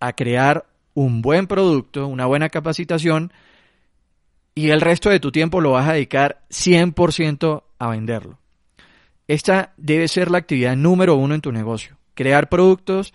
a 0.00 0.12
crear 0.12 0.66
un 0.94 1.22
buen 1.22 1.46
producto, 1.46 2.06
una 2.06 2.26
buena 2.26 2.48
capacitación 2.48 3.32
y 4.54 4.70
el 4.70 4.80
resto 4.80 5.10
de 5.10 5.20
tu 5.20 5.30
tiempo 5.30 5.60
lo 5.60 5.72
vas 5.72 5.88
a 5.88 5.92
dedicar 5.92 6.42
100% 6.50 7.62
a 7.78 7.88
venderlo. 7.88 8.38
Esta 9.28 9.72
debe 9.76 10.08
ser 10.08 10.30
la 10.30 10.38
actividad 10.38 10.74
número 10.74 11.14
uno 11.14 11.34
en 11.34 11.40
tu 11.40 11.52
negocio. 11.52 11.96
Crear 12.14 12.48
productos 12.48 13.14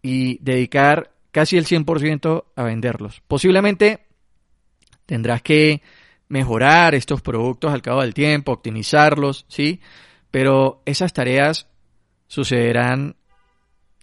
y 0.00 0.38
dedicar 0.42 1.12
casi 1.32 1.58
el 1.58 1.66
100% 1.66 2.44
a 2.56 2.62
venderlos. 2.62 3.22
Posiblemente 3.26 4.06
tendrás 5.04 5.42
que 5.42 5.82
mejorar 6.28 6.94
estos 6.94 7.22
productos 7.22 7.72
al 7.72 7.82
cabo 7.82 8.02
del 8.02 8.14
tiempo, 8.14 8.52
optimizarlos, 8.52 9.46
¿sí? 9.48 9.80
Pero 10.30 10.82
esas 10.84 11.12
tareas 11.12 11.68
sucederán 12.26 13.16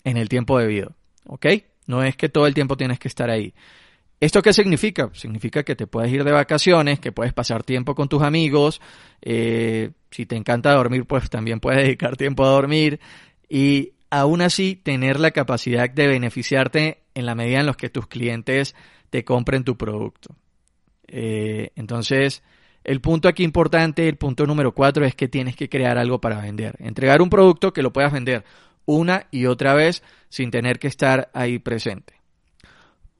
en 0.03 0.17
el 0.17 0.29
tiempo 0.29 0.57
debido, 0.57 0.95
¿ok? 1.25 1.45
No 1.87 2.03
es 2.03 2.15
que 2.15 2.29
todo 2.29 2.47
el 2.47 2.53
tiempo 2.53 2.77
tienes 2.77 2.99
que 2.99 3.07
estar 3.07 3.29
ahí. 3.29 3.53
¿Esto 4.19 4.41
qué 4.41 4.53
significa? 4.53 5.09
Significa 5.13 5.63
que 5.63 5.75
te 5.75 5.87
puedes 5.87 6.11
ir 6.11 6.23
de 6.23 6.31
vacaciones, 6.31 6.99
que 6.99 7.11
puedes 7.11 7.33
pasar 7.33 7.63
tiempo 7.63 7.95
con 7.95 8.07
tus 8.07 8.23
amigos. 8.23 8.81
Eh, 9.21 9.91
si 10.09 10.25
te 10.25 10.35
encanta 10.35 10.73
dormir, 10.73 11.05
pues 11.05 11.29
también 11.29 11.59
puedes 11.59 11.83
dedicar 11.83 12.15
tiempo 12.15 12.45
a 12.45 12.49
dormir. 12.49 12.99
Y 13.49 13.93
aún 14.09 14.41
así 14.41 14.75
tener 14.75 15.19
la 15.19 15.31
capacidad 15.31 15.89
de 15.89 16.07
beneficiarte 16.07 17.03
en 17.13 17.25
la 17.25 17.35
medida 17.35 17.59
en 17.59 17.65
los 17.65 17.77
que 17.77 17.89
tus 17.89 18.07
clientes 18.07 18.73
te 19.09 19.25
compren 19.25 19.63
tu 19.63 19.77
producto. 19.77 20.35
Eh, 21.07 21.71
entonces, 21.75 22.43
el 22.83 23.01
punto 23.01 23.27
aquí 23.27 23.43
importante, 23.43 24.07
el 24.07 24.17
punto 24.17 24.45
número 24.45 24.73
cuatro, 24.73 25.05
es 25.05 25.15
que 25.15 25.27
tienes 25.27 25.55
que 25.55 25.69
crear 25.69 25.97
algo 25.97 26.19
para 26.21 26.41
vender. 26.41 26.75
Entregar 26.79 27.21
un 27.21 27.29
producto 27.29 27.73
que 27.73 27.81
lo 27.81 27.91
puedas 27.91 28.13
vender 28.13 28.43
una 28.85 29.27
y 29.31 29.45
otra 29.47 29.73
vez 29.73 30.03
sin 30.29 30.51
tener 30.51 30.79
que 30.79 30.87
estar 30.87 31.29
ahí 31.33 31.59
presente. 31.59 32.13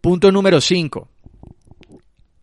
Punto 0.01 0.31
número 0.31 0.61
5. 0.61 1.09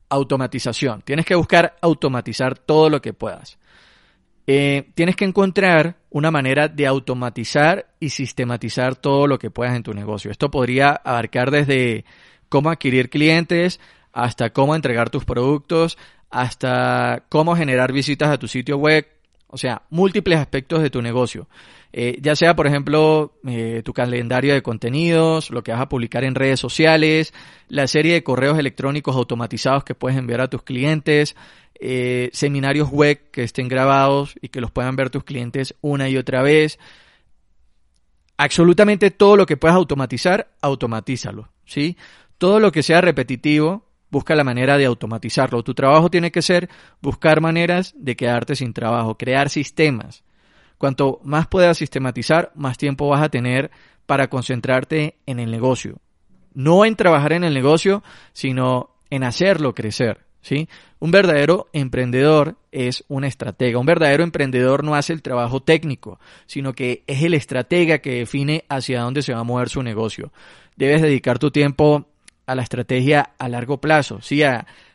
Automatización. 0.08 1.02
Tienes 1.02 1.24
que 1.24 1.36
buscar 1.36 1.76
automatizar 1.80 2.58
todo 2.58 2.90
lo 2.90 3.00
que 3.00 3.12
puedas. 3.12 3.58
Eh, 4.48 4.90
tienes 4.94 5.14
que 5.14 5.24
encontrar 5.24 5.98
una 6.10 6.32
manera 6.32 6.66
de 6.66 6.86
automatizar 6.86 7.86
y 8.00 8.08
sistematizar 8.08 8.96
todo 8.96 9.28
lo 9.28 9.38
que 9.38 9.50
puedas 9.50 9.76
en 9.76 9.84
tu 9.84 9.94
negocio. 9.94 10.30
Esto 10.30 10.50
podría 10.50 10.90
abarcar 10.90 11.52
desde 11.52 12.04
cómo 12.48 12.70
adquirir 12.70 13.08
clientes 13.08 13.78
hasta 14.12 14.50
cómo 14.50 14.74
entregar 14.74 15.10
tus 15.10 15.24
productos, 15.24 15.98
hasta 16.30 17.24
cómo 17.28 17.56
generar 17.56 17.92
visitas 17.92 18.30
a 18.30 18.38
tu 18.38 18.48
sitio 18.48 18.78
web, 18.78 19.06
o 19.48 19.58
sea, 19.58 19.82
múltiples 19.90 20.38
aspectos 20.38 20.82
de 20.82 20.90
tu 20.90 21.02
negocio. 21.02 21.46
Eh, 21.92 22.18
ya 22.22 22.34
sea, 22.34 22.56
por 22.56 22.66
ejemplo, 22.66 23.34
eh, 23.46 23.82
tu 23.84 23.92
calendario 23.92 24.54
de 24.54 24.62
contenidos, 24.62 25.50
lo 25.50 25.62
que 25.62 25.72
vas 25.72 25.80
a 25.82 25.90
publicar 25.90 26.24
en 26.24 26.34
redes 26.34 26.58
sociales, 26.58 27.34
la 27.68 27.86
serie 27.86 28.14
de 28.14 28.22
correos 28.22 28.58
electrónicos 28.58 29.14
automatizados 29.14 29.84
que 29.84 29.94
puedes 29.94 30.18
enviar 30.18 30.40
a 30.40 30.48
tus 30.48 30.62
clientes, 30.62 31.36
eh, 31.78 32.30
seminarios 32.32 32.90
web 32.90 33.30
que 33.30 33.42
estén 33.42 33.68
grabados 33.68 34.34
y 34.40 34.48
que 34.48 34.62
los 34.62 34.70
puedan 34.70 34.96
ver 34.96 35.10
tus 35.10 35.24
clientes 35.24 35.74
una 35.82 36.08
y 36.08 36.16
otra 36.16 36.40
vez. 36.40 36.78
Absolutamente 38.38 39.10
todo 39.10 39.36
lo 39.36 39.44
que 39.44 39.58
puedas 39.58 39.76
automatizar, 39.76 40.50
automatízalo, 40.62 41.50
¿sí? 41.66 41.98
Todo 42.38 42.58
lo 42.58 42.72
que 42.72 42.82
sea 42.82 43.02
repetitivo, 43.02 43.84
busca 44.12 44.36
la 44.36 44.44
manera 44.44 44.76
de 44.76 44.84
automatizarlo. 44.84 45.64
Tu 45.64 45.74
trabajo 45.74 46.10
tiene 46.10 46.30
que 46.30 46.42
ser 46.42 46.68
buscar 47.00 47.40
maneras 47.40 47.94
de 47.96 48.14
quedarte 48.14 48.54
sin 48.54 48.74
trabajo, 48.74 49.16
crear 49.16 49.48
sistemas. 49.48 50.22
Cuanto 50.76 51.18
más 51.24 51.48
puedas 51.48 51.78
sistematizar, 51.78 52.52
más 52.54 52.76
tiempo 52.76 53.08
vas 53.08 53.22
a 53.22 53.30
tener 53.30 53.70
para 54.04 54.28
concentrarte 54.28 55.16
en 55.24 55.40
el 55.40 55.50
negocio. 55.50 55.98
No 56.52 56.84
en 56.84 56.94
trabajar 56.94 57.32
en 57.32 57.42
el 57.42 57.54
negocio, 57.54 58.02
sino 58.34 58.90
en 59.08 59.24
hacerlo 59.24 59.74
crecer. 59.74 60.20
¿sí? 60.42 60.68
Un 60.98 61.10
verdadero 61.10 61.68
emprendedor 61.72 62.56
es 62.70 63.04
un 63.08 63.24
estratega. 63.24 63.78
Un 63.78 63.86
verdadero 63.86 64.24
emprendedor 64.24 64.84
no 64.84 64.94
hace 64.94 65.14
el 65.14 65.22
trabajo 65.22 65.62
técnico, 65.62 66.20
sino 66.44 66.74
que 66.74 67.02
es 67.06 67.22
el 67.22 67.32
estratega 67.32 68.00
que 68.00 68.16
define 68.18 68.66
hacia 68.68 69.00
dónde 69.00 69.22
se 69.22 69.32
va 69.32 69.40
a 69.40 69.44
mover 69.44 69.70
su 69.70 69.82
negocio. 69.82 70.32
Debes 70.76 71.00
dedicar 71.00 71.38
tu 71.38 71.50
tiempo 71.50 72.11
a 72.46 72.54
la 72.54 72.62
estrategia 72.62 73.30
a 73.38 73.48
largo 73.48 73.80
plazo. 73.80 74.20
Sí, 74.20 74.42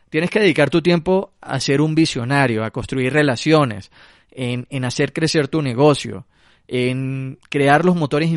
tienes 0.09 0.29
que 0.29 0.39
dedicar 0.39 0.69
tu 0.69 0.81
tiempo 0.81 1.33
a 1.41 1.59
ser 1.59 1.81
un 1.81 1.95
visionario, 1.95 2.63
a 2.63 2.71
construir 2.71 3.13
relaciones, 3.13 3.91
en, 4.31 4.67
en 4.69 4.85
hacer 4.85 5.13
crecer 5.13 5.47
tu 5.47 5.61
negocio, 5.61 6.27
en 6.67 7.39
crear 7.49 7.85
los 7.85 7.95
motores 7.95 8.29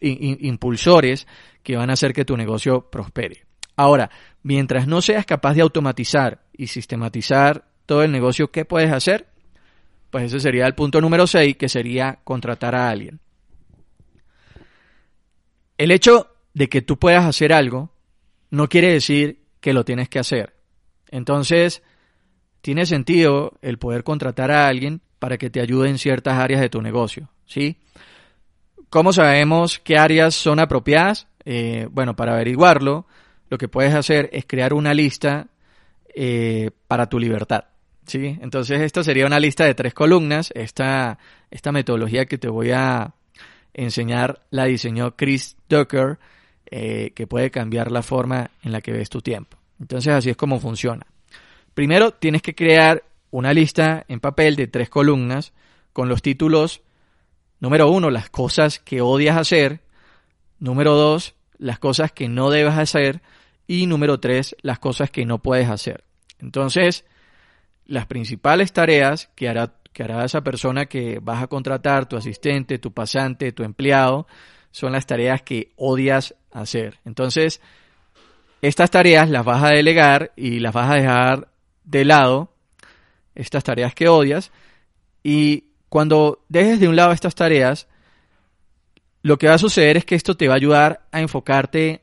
impulsores 0.00 1.26
que 1.62 1.76
van 1.76 1.90
a 1.90 1.94
hacer 1.94 2.12
que 2.12 2.24
tu 2.24 2.36
negocio 2.36 2.90
prospere. 2.90 3.44
Ahora, 3.76 4.10
mientras 4.42 4.86
no 4.86 5.02
seas 5.02 5.26
capaz 5.26 5.54
de 5.54 5.62
automatizar 5.62 6.42
y 6.52 6.68
sistematizar 6.68 7.66
todo 7.86 8.02
el 8.02 8.12
negocio, 8.12 8.50
¿qué 8.50 8.64
puedes 8.64 8.92
hacer? 8.92 9.26
Pues 10.10 10.26
ese 10.26 10.40
sería 10.40 10.66
el 10.66 10.74
punto 10.74 11.00
número 11.00 11.26
6, 11.26 11.56
que 11.56 11.68
sería 11.68 12.20
contratar 12.24 12.74
a 12.74 12.88
alguien. 12.88 13.20
El 15.76 15.90
hecho 15.90 16.28
de 16.54 16.68
que 16.68 16.82
tú 16.82 16.98
puedas 16.98 17.24
hacer 17.24 17.52
algo 17.52 17.90
no 18.54 18.68
quiere 18.68 18.92
decir 18.92 19.40
que 19.60 19.72
lo 19.72 19.84
tienes 19.84 20.08
que 20.08 20.18
hacer. 20.18 20.54
Entonces, 21.10 21.82
tiene 22.60 22.86
sentido 22.86 23.58
el 23.62 23.78
poder 23.78 24.04
contratar 24.04 24.50
a 24.50 24.68
alguien 24.68 25.00
para 25.18 25.38
que 25.38 25.50
te 25.50 25.60
ayude 25.60 25.88
en 25.88 25.98
ciertas 25.98 26.38
áreas 26.38 26.60
de 26.60 26.68
tu 26.68 26.80
negocio, 26.80 27.30
¿sí? 27.46 27.76
¿Cómo 28.90 29.12
sabemos 29.12 29.80
qué 29.80 29.98
áreas 29.98 30.34
son 30.34 30.60
apropiadas? 30.60 31.26
Eh, 31.44 31.88
bueno, 31.90 32.14
para 32.14 32.34
averiguarlo, 32.34 33.06
lo 33.50 33.58
que 33.58 33.68
puedes 33.68 33.94
hacer 33.94 34.30
es 34.32 34.44
crear 34.46 34.72
una 34.72 34.94
lista 34.94 35.48
eh, 36.14 36.70
para 36.86 37.08
tu 37.08 37.18
libertad, 37.18 37.64
¿sí? 38.06 38.38
Entonces 38.40 38.80
esta 38.80 39.02
sería 39.02 39.26
una 39.26 39.40
lista 39.40 39.64
de 39.64 39.74
tres 39.74 39.94
columnas. 39.94 40.52
Esta, 40.54 41.18
esta 41.50 41.72
metodología 41.72 42.26
que 42.26 42.38
te 42.38 42.48
voy 42.48 42.70
a 42.70 43.14
enseñar 43.72 44.42
la 44.50 44.66
diseñó 44.66 45.16
Chris 45.16 45.56
Ducker, 45.68 46.18
eh, 46.76 47.12
que 47.14 47.28
puede 47.28 47.52
cambiar 47.52 47.92
la 47.92 48.02
forma 48.02 48.50
en 48.64 48.72
la 48.72 48.80
que 48.80 48.90
ves 48.90 49.08
tu 49.08 49.20
tiempo. 49.20 49.56
Entonces 49.78 50.12
así 50.12 50.30
es 50.30 50.36
como 50.36 50.58
funciona. 50.58 51.06
Primero 51.72 52.10
tienes 52.10 52.42
que 52.42 52.56
crear 52.56 53.04
una 53.30 53.52
lista 53.52 54.04
en 54.08 54.18
papel 54.18 54.56
de 54.56 54.66
tres 54.66 54.90
columnas 54.90 55.52
con 55.92 56.08
los 56.08 56.20
títulos 56.20 56.82
número 57.60 57.88
uno, 57.88 58.10
las 58.10 58.28
cosas 58.28 58.80
que 58.80 59.02
odias 59.02 59.36
hacer, 59.36 59.82
número 60.58 60.96
dos, 60.96 61.36
las 61.58 61.78
cosas 61.78 62.10
que 62.10 62.28
no 62.28 62.50
debes 62.50 62.74
hacer 62.74 63.22
y 63.68 63.86
número 63.86 64.18
tres, 64.18 64.56
las 64.62 64.80
cosas 64.80 65.12
que 65.12 65.24
no 65.24 65.38
puedes 65.38 65.70
hacer. 65.70 66.02
Entonces, 66.40 67.04
las 67.86 68.06
principales 68.06 68.72
tareas 68.72 69.30
que 69.36 69.48
hará, 69.48 69.74
que 69.92 70.02
hará 70.02 70.24
esa 70.24 70.42
persona 70.42 70.86
que 70.86 71.20
vas 71.22 71.40
a 71.40 71.46
contratar, 71.46 72.08
tu 72.08 72.16
asistente, 72.16 72.80
tu 72.80 72.92
pasante, 72.92 73.52
tu 73.52 73.62
empleado, 73.62 74.26
son 74.72 74.90
las 74.90 75.06
tareas 75.06 75.40
que 75.42 75.72
odias 75.76 76.34
hacer. 76.54 76.98
Entonces, 77.04 77.60
estas 78.62 78.90
tareas 78.90 79.28
las 79.28 79.44
vas 79.44 79.62
a 79.62 79.68
delegar 79.68 80.32
y 80.36 80.60
las 80.60 80.72
vas 80.72 80.90
a 80.90 80.94
dejar 80.94 81.48
de 81.84 82.04
lado, 82.06 82.50
estas 83.34 83.64
tareas 83.64 83.94
que 83.94 84.08
odias, 84.08 84.52
y 85.22 85.64
cuando 85.90 86.42
dejes 86.48 86.80
de 86.80 86.88
un 86.88 86.96
lado 86.96 87.12
estas 87.12 87.34
tareas, 87.34 87.88
lo 89.22 89.38
que 89.38 89.48
va 89.48 89.54
a 89.54 89.58
suceder 89.58 89.96
es 89.96 90.04
que 90.04 90.14
esto 90.14 90.36
te 90.36 90.48
va 90.48 90.54
a 90.54 90.56
ayudar 90.56 91.06
a 91.12 91.20
enfocarte 91.20 92.02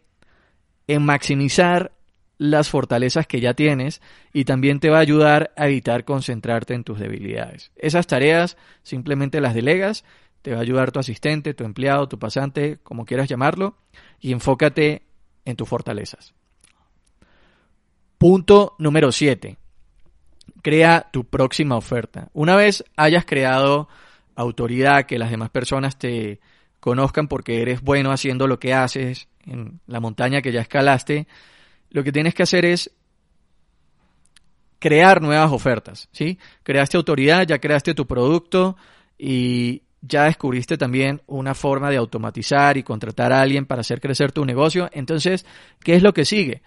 en 0.88 1.04
maximizar 1.04 1.92
las 2.38 2.70
fortalezas 2.70 3.28
que 3.28 3.40
ya 3.40 3.54
tienes 3.54 4.02
y 4.34 4.46
también 4.46 4.80
te 4.80 4.90
va 4.90 4.98
a 4.98 5.02
ayudar 5.02 5.52
a 5.56 5.68
evitar 5.68 6.06
concentrarte 6.06 6.74
en 6.74 6.84
tus 6.84 7.00
debilidades. 7.00 7.72
Esas 7.76 8.08
tareas 8.08 8.58
simplemente 8.82 9.42
las 9.42 9.54
delegas, 9.54 10.04
te 10.42 10.52
va 10.52 10.58
a 10.58 10.62
ayudar 10.62 10.92
tu 10.92 11.00
asistente, 11.00 11.54
tu 11.54 11.64
empleado, 11.64 12.08
tu 12.08 12.18
pasante, 12.18 12.80
como 12.82 13.06
quieras 13.06 13.30
llamarlo, 13.30 13.76
y 14.22 14.32
enfócate 14.32 15.02
en 15.44 15.56
tus 15.56 15.68
fortalezas. 15.68 16.34
Punto 18.18 18.76
número 18.78 19.12
7. 19.12 19.58
Crea 20.62 21.10
tu 21.12 21.26
próxima 21.26 21.76
oferta. 21.76 22.30
Una 22.34 22.56
vez 22.56 22.86
hayas 22.96 23.26
creado 23.26 23.90
autoridad, 24.36 25.06
que 25.08 25.18
las 25.18 25.32
demás 25.32 25.50
personas 25.50 25.98
te 25.98 26.40
conozcan 26.80 27.28
porque 27.28 27.62
eres 27.62 27.82
bueno 27.82 28.12
haciendo 28.12 28.48
lo 28.48 28.60
que 28.60 28.74
haces 28.74 29.28
en 29.46 29.82
la 29.88 30.00
montaña 30.00 30.42
que 30.42 30.52
ya 30.52 30.62
escalaste, 30.62 31.28
lo 31.90 32.04
que 32.04 32.12
tienes 32.12 32.34
que 32.34 32.44
hacer 32.44 32.66
es 32.66 32.92
crear 34.80 35.22
nuevas 35.22 35.52
ofertas, 35.52 36.10
¿sí? 36.12 36.40
Creaste 36.64 36.98
autoridad, 36.98 37.46
ya 37.48 37.60
creaste 37.60 37.94
tu 37.94 38.08
producto 38.08 38.78
y 39.18 39.84
ya 40.02 40.26
descubriste 40.26 40.78
también 40.78 41.22
una 41.28 41.54
forma 41.54 41.90
de 41.90 41.98
automatizar 41.98 42.78
y 42.78 42.84
contratar 42.84 43.32
a 43.32 43.42
alguien 43.42 43.66
para 43.66 43.82
hacer 43.82 44.02
crecer 44.02 44.32
tu 44.32 44.46
negocio. 44.46 44.90
Entonces, 44.94 45.46
¿qué 45.84 45.96
es 45.96 46.04
lo 46.04 46.14
que 46.14 46.26
sigue? 46.26 46.62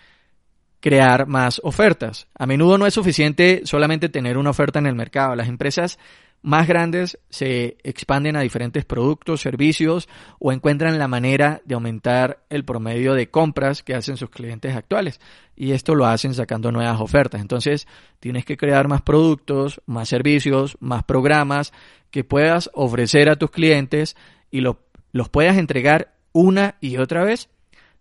Crear 0.80 1.26
más 1.26 1.60
ofertas. 1.64 2.28
A 2.38 2.46
menudo 2.46 2.78
no 2.78 2.86
es 2.86 2.94
suficiente 2.94 3.62
solamente 3.64 4.08
tener 4.08 4.38
una 4.38 4.50
oferta 4.50 4.78
en 4.78 4.86
el 4.86 4.94
mercado. 4.94 5.34
Las 5.34 5.48
empresas 5.48 5.98
más 6.44 6.68
grandes 6.68 7.18
se 7.30 7.78
expanden 7.84 8.36
a 8.36 8.42
diferentes 8.42 8.84
productos, 8.84 9.40
servicios 9.40 10.10
o 10.38 10.52
encuentran 10.52 10.98
la 10.98 11.08
manera 11.08 11.62
de 11.64 11.74
aumentar 11.74 12.44
el 12.50 12.66
promedio 12.66 13.14
de 13.14 13.30
compras 13.30 13.82
que 13.82 13.94
hacen 13.94 14.18
sus 14.18 14.28
clientes 14.28 14.76
actuales. 14.76 15.20
Y 15.56 15.72
esto 15.72 15.94
lo 15.94 16.04
hacen 16.04 16.34
sacando 16.34 16.70
nuevas 16.70 17.00
ofertas. 17.00 17.40
Entonces 17.40 17.88
tienes 18.20 18.44
que 18.44 18.58
crear 18.58 18.88
más 18.88 19.00
productos, 19.00 19.80
más 19.86 20.10
servicios, 20.10 20.76
más 20.80 21.02
programas 21.04 21.72
que 22.10 22.24
puedas 22.24 22.70
ofrecer 22.74 23.30
a 23.30 23.36
tus 23.36 23.50
clientes 23.50 24.14
y 24.50 24.60
los 24.60 25.28
puedas 25.30 25.56
entregar 25.56 26.14
una 26.32 26.76
y 26.78 26.98
otra 26.98 27.24
vez 27.24 27.48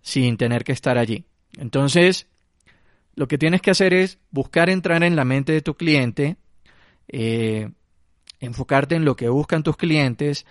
sin 0.01 0.35
tener 0.35 0.65
que 0.65 0.73
estar 0.73 0.97
allí. 0.97 1.23
Entonces, 1.57 2.27
lo 3.15 3.29
que 3.29 3.37
tienes 3.37 3.61
que 3.61 3.71
hacer 3.71 3.93
es 3.93 4.19
buscar 4.31 4.69
entrar 4.69 5.01
en 5.01 5.15
la 5.15 5.23
mente 5.23 5.53
de 5.53 5.61
tu 5.61 5.75
cliente, 5.75 6.35
eh, 7.07 7.69
enfocarte 8.45 8.95
en 8.95 9.05
lo 9.05 9.15
que 9.15 9.29
buscan 9.29 9.63
tus 9.63 9.77
clientes 9.77 10.45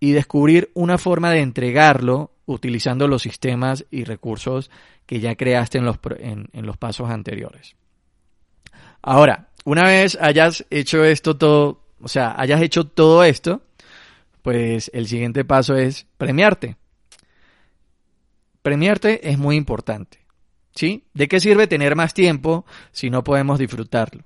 y 0.00 0.12
descubrir 0.12 0.70
una 0.74 0.98
forma 0.98 1.30
de 1.30 1.40
entregarlo 1.40 2.32
utilizando 2.46 3.08
los 3.08 3.22
sistemas 3.22 3.86
y 3.90 4.04
recursos 4.04 4.70
que 5.06 5.20
ya 5.20 5.34
creaste 5.34 5.78
en 5.78 5.84
los, 5.84 5.98
en, 6.18 6.48
los 6.66 6.76
pasos 6.76 7.10
anteriores. 7.10 7.76
Ahora, 9.02 9.48
una 9.64 9.84
vez 9.84 10.18
hayas 10.20 10.64
hecho 10.70 11.04
esto 11.04 11.36
todo, 11.36 11.82
o 12.00 12.08
sea, 12.08 12.34
hayas 12.38 12.60
hecho 12.62 12.86
todo 12.86 13.24
esto, 13.24 13.62
pues 14.42 14.90
el 14.94 15.06
siguiente 15.06 15.44
paso 15.44 15.76
es 15.76 16.06
premiarte. 16.16 16.76
Premiarte 18.62 19.30
es 19.30 19.38
muy 19.38 19.56
importante. 19.56 20.18
¿Sí? 20.74 21.04
¿De 21.14 21.28
qué 21.28 21.38
sirve 21.38 21.68
tener 21.68 21.94
más 21.94 22.14
tiempo 22.14 22.66
si 22.90 23.08
no 23.08 23.22
podemos 23.22 23.60
disfrutarlo? 23.60 24.24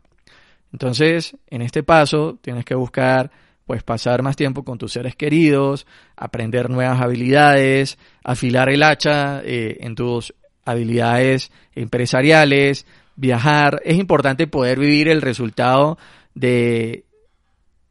Entonces, 0.73 1.37
en 1.49 1.63
este 1.63 1.83
paso 1.83 2.39
tienes 2.41 2.65
que 2.65 2.75
buscar 2.75 3.31
pues 3.67 3.83
pasar 3.83 4.23
más 4.23 4.35
tiempo 4.35 4.65
con 4.65 4.79
tus 4.79 4.93
seres 4.93 5.15
queridos, 5.15 5.87
aprender 6.17 6.71
nuevas 6.71 7.03
habilidades, 7.03 7.99
afilar 8.25 8.71
el 8.71 8.83
hacha 8.83 9.43
eh, 9.45 9.77
en 9.81 9.95
tus 9.95 10.35
habilidades 10.65 11.53
empresariales, 11.75 12.87
viajar. 13.15 13.83
Es 13.85 13.99
importante 13.99 14.47
poder 14.47 14.79
vivir 14.79 15.09
el 15.09 15.21
resultado 15.21 15.99
de, 16.35 17.05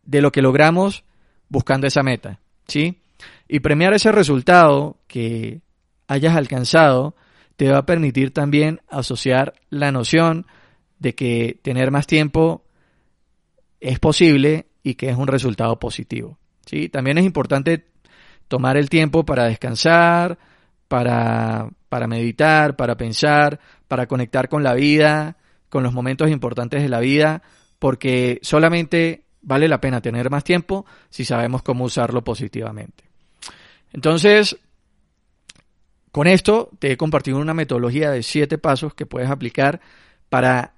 de 0.04 0.22
lo 0.22 0.32
que 0.32 0.42
logramos 0.42 1.04
buscando 1.48 1.86
esa 1.86 2.02
meta, 2.02 2.40
¿sí? 2.68 3.02
Y 3.48 3.60
premiar 3.60 3.94
ese 3.94 4.12
resultado 4.12 4.98
que 5.08 5.62
hayas 6.08 6.36
alcanzado 6.36 7.16
te 7.56 7.70
va 7.70 7.80
a 7.80 7.86
permitir 7.86 8.34
también 8.34 8.82
asociar 8.88 9.54
la 9.70 9.92
noción 9.92 10.48
de 11.00 11.14
que 11.14 11.60
tener 11.62 11.92
más 11.92 12.08
tiempo 12.08 12.64
es 13.80 14.00
posible 14.00 14.68
y 14.84 14.96
que 14.96 15.10
es 15.10 15.18
un 15.18 15.28
resultado 15.28 15.80
positivo. 15.80 16.38
¿sí? 16.66 16.90
También 16.90 17.18
es 17.18 17.26
importante 17.26 17.86
tomar 18.48 18.78
el 18.78 18.90
tiempo 18.90 19.26
para 19.26 19.46
descansar, 19.46 20.38
para, 20.88 21.70
para 21.90 22.08
meditar, 22.08 22.76
para 22.76 22.96
pensar, 22.96 23.60
para 23.88 24.08
conectar 24.08 24.50
con 24.50 24.64
la 24.64 24.74
vida, 24.74 25.38
con 25.70 25.84
los 25.84 25.94
momentos 25.94 26.30
importantes 26.30 26.82
de 26.82 26.90
la 26.90 27.00
vida, 27.00 27.42
porque 27.80 28.40
solamente 28.42 29.26
vale 29.42 29.68
la 29.68 29.82
pena 29.82 30.02
tener 30.02 30.30
más 30.30 30.44
tiempo 30.44 30.86
si 31.10 31.26
sabemos 31.26 31.62
cómo 31.62 31.86
usarlo 31.86 32.24
positivamente. 32.24 33.04
Entonces, 33.94 34.58
con 36.12 36.28
esto 36.28 36.72
te 36.80 36.92
he 36.92 36.98
compartido 36.98 37.38
una 37.38 37.54
metodología 37.54 38.12
de 38.12 38.24
siete 38.24 38.58
pasos 38.58 38.94
que 38.94 39.06
puedes 39.06 39.30
aplicar 39.30 39.82
para 40.30 40.74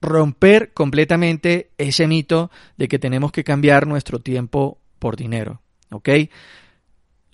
romper 0.00 0.72
completamente 0.72 1.70
ese 1.78 2.06
mito 2.06 2.50
de 2.76 2.88
que 2.88 2.98
tenemos 2.98 3.32
que 3.32 3.44
cambiar 3.44 3.86
nuestro 3.86 4.18
tiempo 4.20 4.78
por 4.98 5.16
dinero. 5.16 5.60
¿Ok? 5.90 6.08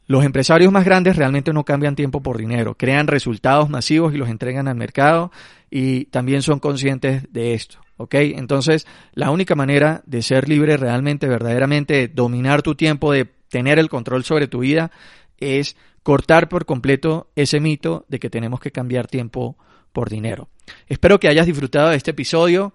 Los 0.07 0.25
empresarios 0.25 0.73
más 0.73 0.85
grandes 0.85 1.17
realmente 1.17 1.53
no 1.53 1.65
cambian 1.65 1.97
tiempo 1.97 2.23
por 2.23 2.39
dinero, 2.39 2.77
crean 2.77 3.09
resultados 3.09 3.69
masivos 3.69 4.15
y 4.15 4.17
los 4.17 4.29
entregan 4.29 4.69
al 4.69 4.77
mercado 4.77 5.33
y 5.69 6.05
también 6.07 6.43
son 6.43 6.61
conscientes 6.61 7.33
de 7.33 7.55
esto. 7.55 7.79
¿Ok? 7.97 8.15
Entonces, 8.15 8.87
la 9.15 9.31
única 9.31 9.55
manera 9.55 10.03
de 10.07 10.23
ser 10.23 10.49
libre 10.49 10.77
realmente, 10.77 11.27
verdaderamente, 11.27 11.95
de 11.95 12.09
dominar 12.09 12.63
tu 12.63 12.75
tiempo, 12.75 13.11
de 13.13 13.25
tener 13.49 13.79
el 13.79 13.89
control 13.89 14.23
sobre 14.25 14.49
tu 14.49 14.61
vida, 14.61 14.91
es 15.39 15.77
cortar 16.03 16.49
por 16.49 16.67
completo 16.67 17.31
ese 17.35 17.59
mito 17.59 18.05
de 18.09 18.21
que 18.21 18.31
tenemos 18.31 18.61
que 18.61 18.71
cambiar 18.71 19.09
tiempo 19.09 19.57
por 19.97 20.11
dinero. 20.11 20.51
Espero 20.89 21.19
que 21.19 21.27
hayas 21.27 21.47
disfrutado 21.47 21.89
de 21.89 21.97
este 21.97 22.11
episodio 22.11 22.75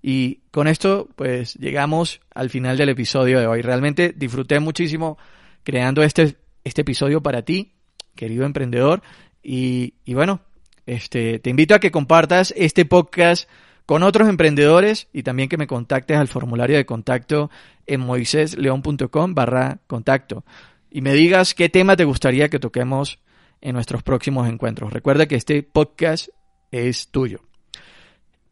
y 0.00 0.40
con 0.50 0.66
esto 0.66 1.10
pues 1.14 1.56
llegamos 1.56 2.22
al 2.34 2.48
final 2.48 2.78
del 2.78 2.88
episodio 2.88 3.38
de 3.38 3.46
hoy. 3.46 3.60
Realmente 3.60 4.14
disfruté 4.16 4.60
muchísimo 4.60 5.18
creando 5.62 6.02
este, 6.02 6.38
este 6.64 6.80
episodio 6.80 7.22
para 7.22 7.42
ti, 7.42 7.74
querido 8.14 8.46
emprendedor. 8.46 9.02
Y, 9.42 9.92
y 10.06 10.14
bueno, 10.14 10.40
este, 10.86 11.38
te 11.38 11.50
invito 11.50 11.74
a 11.74 11.80
que 11.80 11.90
compartas 11.90 12.54
este 12.56 12.86
podcast 12.86 13.46
con 13.84 14.02
otros 14.02 14.26
emprendedores 14.26 15.08
y 15.12 15.22
también 15.22 15.50
que 15.50 15.58
me 15.58 15.66
contactes 15.66 16.16
al 16.16 16.28
formulario 16.28 16.78
de 16.78 16.86
contacto 16.86 17.50
en 17.86 18.00
moisesleón.com 18.00 19.34
barra 19.34 19.80
contacto 19.86 20.46
y 20.90 21.02
me 21.02 21.12
digas 21.12 21.52
qué 21.52 21.68
tema 21.68 21.94
te 21.94 22.04
gustaría 22.04 22.48
que 22.48 22.58
toquemos 22.58 23.18
en 23.60 23.74
nuestros 23.74 24.02
próximos 24.02 24.48
encuentros. 24.48 24.94
Recuerda 24.94 25.26
que 25.26 25.36
este 25.36 25.62
podcast 25.62 26.30
es 26.74 27.08
tuyo. 27.08 27.40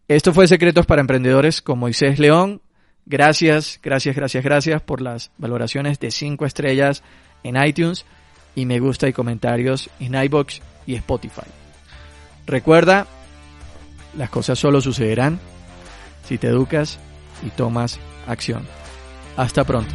Esto 0.06 0.32
fue 0.32 0.46
Secretos 0.46 0.86
para 0.86 1.00
Emprendedores 1.00 1.60
con 1.60 1.78
Moisés 1.78 2.18
León. 2.18 2.62
Gracias, 3.04 3.80
gracias, 3.82 4.14
gracias, 4.14 4.44
gracias 4.44 4.80
por 4.82 5.00
las 5.00 5.32
valoraciones 5.38 5.98
de 5.98 6.12
5 6.12 6.46
estrellas 6.46 7.02
en 7.42 7.62
iTunes 7.62 8.04
y 8.54 8.64
me 8.66 8.78
gusta 8.78 9.08
y 9.08 9.12
comentarios 9.12 9.90
en 9.98 10.14
iBox 10.14 10.60
y 10.86 10.94
Spotify. 10.94 11.48
Recuerda, 12.46 13.06
las 14.16 14.30
cosas 14.30 14.58
solo 14.58 14.80
sucederán 14.80 15.40
si 16.28 16.38
te 16.38 16.46
educas 16.46 17.00
y 17.44 17.50
tomas 17.50 17.98
acción. 18.28 18.64
Hasta 19.36 19.64
pronto. 19.64 19.92